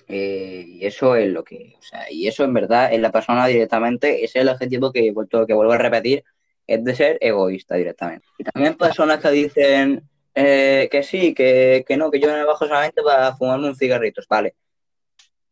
Eh, 0.07 0.65
y 0.67 0.85
eso 0.85 1.15
es 1.15 1.31
lo 1.31 1.43
que, 1.43 1.75
o 1.79 1.81
sea, 1.81 2.11
y 2.11 2.27
eso 2.27 2.43
en 2.43 2.53
verdad 2.53 2.93
en 2.93 3.01
la 3.01 3.11
persona 3.11 3.47
directamente, 3.47 4.23
ese 4.23 4.39
es 4.39 4.43
el 4.43 4.49
objetivo 4.49 4.91
que, 4.91 5.01
que 5.01 5.53
vuelvo 5.53 5.71
a 5.71 5.77
repetir, 5.77 6.23
es 6.67 6.83
de 6.83 6.95
ser 6.95 7.17
egoísta 7.21 7.75
directamente. 7.75 8.27
Y 8.37 8.43
también 8.43 8.75
personas 8.75 9.19
que 9.19 9.31
dicen 9.31 10.07
eh, 10.33 10.87
que 10.91 11.01
sí, 11.01 11.33
que, 11.33 11.83
que 11.87 11.97
no, 11.97 12.11
que 12.11 12.19
yo 12.19 12.27
me 12.27 12.43
bajo 12.43 12.67
solamente 12.67 13.01
para 13.01 13.35
fumarme 13.35 13.67
un 13.67 13.75
cigarrito, 13.75 14.21
vale. 14.29 14.55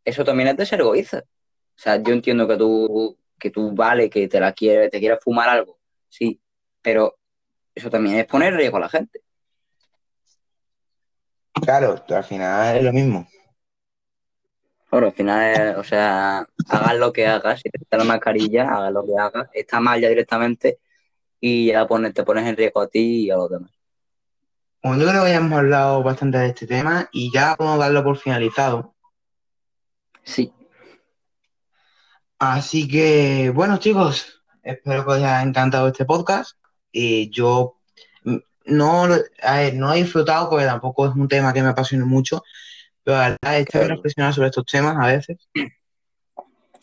Eso 0.06 0.24
también 0.24 0.50
es 0.50 0.58
de 0.58 0.66
ser 0.66 0.82
egoísta. 0.82 1.24
O 1.76 1.80
sea, 1.80 2.02
yo 2.02 2.14
entiendo 2.14 2.48
que 2.48 2.58
tú, 2.58 3.18
que 3.40 3.50
tú 3.50 3.74
vale, 3.74 4.10
que 4.10 4.28
te 4.28 4.40
la 4.40 4.54
quieres, 4.54 4.92
te 4.92 5.00
quieres 5.00 5.20
fumar 5.22 5.50
algo, 5.50 5.80
sí, 6.10 6.40
pero 6.82 7.18
eso 7.74 7.90
también 7.90 8.18
es 8.18 8.26
poner 8.26 8.54
riesgo 8.54 8.78
a 8.78 8.82
la 8.82 8.90
gente. 8.90 9.22
Claro, 11.54 12.04
al 12.08 12.24
final 12.24 12.78
es 12.78 12.84
lo 12.84 12.94
mismo. 12.94 13.28
Bueno, 14.94 15.08
al 15.08 15.14
final, 15.14 15.76
o 15.78 15.84
sea, 15.84 16.48
hagas 16.70 16.96
lo 16.98 17.12
que 17.12 17.26
hagas, 17.26 17.60
si 17.60 17.68
te 17.68 17.80
quitas 17.80 17.98
la 17.98 18.04
mascarilla, 18.04 18.70
hagas 18.70 18.94
lo 18.94 19.04
que 19.04 19.14
hagas, 19.20 19.50
está 19.52 19.80
mal 19.80 20.00
ya 20.00 20.08
directamente 20.08 20.78
y 21.40 21.70
ya 21.70 21.88
pones, 21.88 22.14
te 22.14 22.24
pones 22.24 22.46
en 22.46 22.56
riesgo 22.56 22.80
a 22.80 22.88
ti 22.88 23.26
y 23.26 23.32
a 23.32 23.38
los 23.38 23.50
demás. 23.50 23.72
Bueno, 24.84 25.02
yo 25.02 25.10
creo 25.10 25.24
que 25.24 25.32
ya 25.32 25.38
hemos 25.38 25.58
hablado 25.58 26.04
bastante 26.04 26.38
de 26.38 26.46
este 26.50 26.68
tema 26.68 27.10
y 27.12 27.34
ya 27.34 27.56
podemos 27.56 27.80
darlo 27.80 28.04
por 28.04 28.18
finalizado. 28.18 28.94
Sí, 30.22 30.54
Así 32.38 32.88
que, 32.88 33.50
bueno, 33.50 33.78
chicos, 33.78 34.44
espero 34.62 35.06
que 35.06 35.10
os 35.10 35.18
haya 35.18 35.42
encantado 35.42 35.88
este 35.88 36.06
podcast. 36.06 36.56
Y 36.92 37.32
yo 37.32 37.80
mm, 38.26 38.38
no, 38.66 39.08
a 39.42 39.58
ver, 39.58 39.74
no 39.74 39.92
he 39.92 40.04
disfrutado 40.04 40.52
porque 40.52 40.66
tampoco 40.66 41.08
es 41.08 41.16
un 41.16 41.28
tema 41.28 41.52
que 41.52 41.64
me 41.64 41.70
apasione 41.70 42.06
mucho, 42.06 42.44
pero 43.04 43.18
la 43.18 43.30
verdad 43.30 43.60
es 43.60 43.66
que 43.66 43.72
Claro. 43.80 43.96
reflexionar 43.96 44.34
sobre 44.34 44.48
estos 44.48 44.66
temas 44.66 44.96
a 45.00 45.08
veces. 45.08 45.38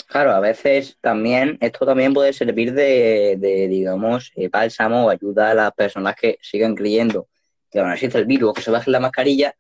claro, 0.07 0.33
a 0.33 0.41
veces 0.41 0.99
también, 1.01 1.57
esto 1.61 1.87
también 1.87 2.13
puede 2.13 2.33
servir 2.33 2.73
de, 2.73 3.37
de, 3.39 3.69
digamos, 3.69 4.33
eh, 4.37 4.49
bálsamo 4.49 5.07
o 5.07 5.11
ayuda 5.11 5.51
a 5.51 5.55
las 5.55 5.73
personas 5.73 6.17
que 6.17 6.39
siguen 6.43 6.75
creyendo 6.75 7.29
que 7.71 7.79
aún 7.79 7.93
existe 7.93 8.19
el 8.19 8.27
virus, 8.27 8.55
que 8.55 8.63
se 8.63 8.71
bajen 8.71 8.93
la 8.93 9.01
mascarilla. 9.01 9.55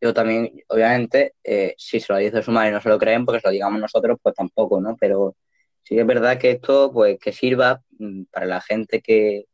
Yo 0.00 0.12
también, 0.12 0.62
obviamente, 0.68 1.34
eh, 1.44 1.74
si 1.78 2.00
se 2.00 2.12
lo 2.12 2.18
dice 2.18 2.42
su 2.42 2.50
madre 2.50 2.70
y 2.70 2.72
no 2.72 2.80
se 2.80 2.88
lo 2.88 2.98
creen, 2.98 3.24
porque 3.24 3.40
se 3.40 3.46
lo 3.46 3.52
digamos 3.52 3.80
nosotros, 3.80 4.18
pues 4.20 4.34
tampoco, 4.34 4.80
¿no? 4.80 4.96
Pero 5.00 5.36
sí 5.84 5.94
que 5.94 6.00
es 6.00 6.06
verdad 6.06 6.38
que 6.38 6.50
esto, 6.50 6.92
pues, 6.92 7.18
que 7.20 7.32
sirva 7.32 7.80
mm, 7.98 8.24
para 8.32 8.46
la 8.46 8.60
gente 8.60 9.00
que, 9.00 9.44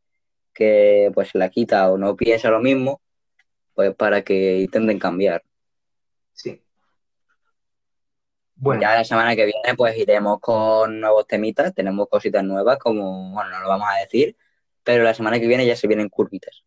que 0.53 1.11
pues 1.13 1.29
se 1.29 1.37
la 1.37 1.49
quita 1.49 1.91
o 1.91 1.97
no 1.97 2.15
piensa 2.15 2.49
lo 2.49 2.59
mismo, 2.59 3.01
pues 3.75 3.93
para 3.95 4.23
que 4.23 4.61
intenten 4.61 4.97
cambiar. 4.97 5.43
Sí. 6.43 6.61
Bueno, 8.55 8.81
Ya 8.81 8.95
la 8.95 9.03
semana 9.03 9.35
que 9.35 9.45
viene 9.45 9.75
pues 9.75 9.97
iremos 9.97 10.39
con 10.39 10.99
nuevos 11.01 11.25
temitas, 11.27 11.73
tenemos 11.73 12.07
cositas 12.09 12.43
nuevas 12.43 12.77
como, 12.77 13.31
bueno, 13.31 13.49
no 13.51 13.61
lo 13.61 13.69
vamos 13.69 13.87
a 13.89 13.99
decir, 14.01 14.37
pero 14.83 15.03
la 15.03 15.13
semana 15.13 15.39
que 15.39 15.47
viene 15.47 15.65
ya 15.65 15.75
se 15.75 15.87
vienen 15.87 16.09
curvitas. 16.09 16.63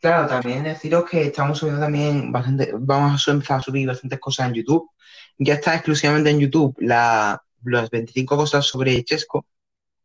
claro, 0.00 0.28
también 0.28 0.64
deciros 0.64 1.08
que 1.08 1.22
estamos 1.22 1.58
subiendo 1.58 1.80
también 1.82 2.32
bastante, 2.32 2.72
vamos 2.78 3.26
a 3.28 3.30
empezar 3.32 3.58
a 3.60 3.62
subir 3.62 3.86
bastantes 3.88 4.20
cosas 4.20 4.48
en 4.48 4.54
YouTube. 4.54 4.90
Ya 5.38 5.54
está 5.54 5.74
exclusivamente 5.74 6.30
en 6.30 6.40
YouTube 6.40 6.76
la, 6.80 7.42
las 7.64 7.90
25 7.90 8.36
cosas 8.36 8.66
sobre 8.66 9.02
Chesco, 9.04 9.46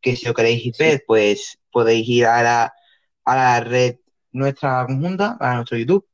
que 0.01 0.15
si 0.17 0.27
lo 0.27 0.35
queréis 0.35 0.75
Sí. 0.79 0.79
ver, 0.79 1.03
pues 1.07 1.59
podéis 1.71 2.07
ir 2.09 2.27
a 2.27 2.43
la, 2.43 2.73
a 3.25 3.35
la 3.37 3.61
red 3.61 3.97
nuestra 4.33 4.85
conjunta, 4.87 5.37
a 5.41 5.55
nuestro 5.57 5.77
YouTube. 5.79 6.07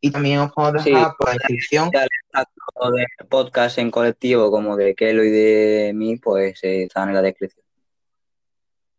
Y 0.00 0.10
también 0.12 0.38
os 0.38 0.52
podemos 0.52 0.84
Sí. 0.84 0.90
dejar 0.90 1.16
por 1.18 1.28
la 1.28 1.32
descripción. 1.34 1.90
Tanto 1.90 2.92
de 2.92 3.06
podcast 3.28 3.78
en 3.78 3.90
colectivo 3.90 4.50
como 4.50 4.76
de 4.76 4.94
Kelo 4.94 5.24
y 5.24 5.30
de 5.30 5.92
mí, 5.94 6.16
pues 6.16 6.62
eh, 6.62 6.84
están 6.84 7.08
en 7.08 7.14
la 7.16 7.22
descripción. 7.22 7.64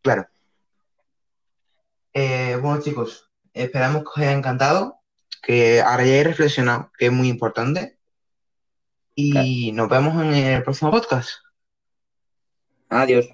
Claro. 0.02 0.26
Eh, 2.12 2.58
bueno, 2.60 2.82
chicos, 2.82 3.30
esperamos 3.54 4.02
que 4.02 4.08
os 4.08 4.18
haya 4.18 4.32
encantado, 4.32 5.00
que 5.42 5.80
hayáis 5.80 6.24
reflexionado, 6.24 6.90
que 6.98 7.06
es 7.06 7.12
muy 7.12 7.28
importante. 7.28 7.96
Y 9.14 9.72
nos 9.72 9.88
vemos 9.88 10.22
en 10.22 10.34
el 10.34 10.62
próximo 10.62 10.90
podcast. 10.90 11.30
Adiós. 12.90 13.30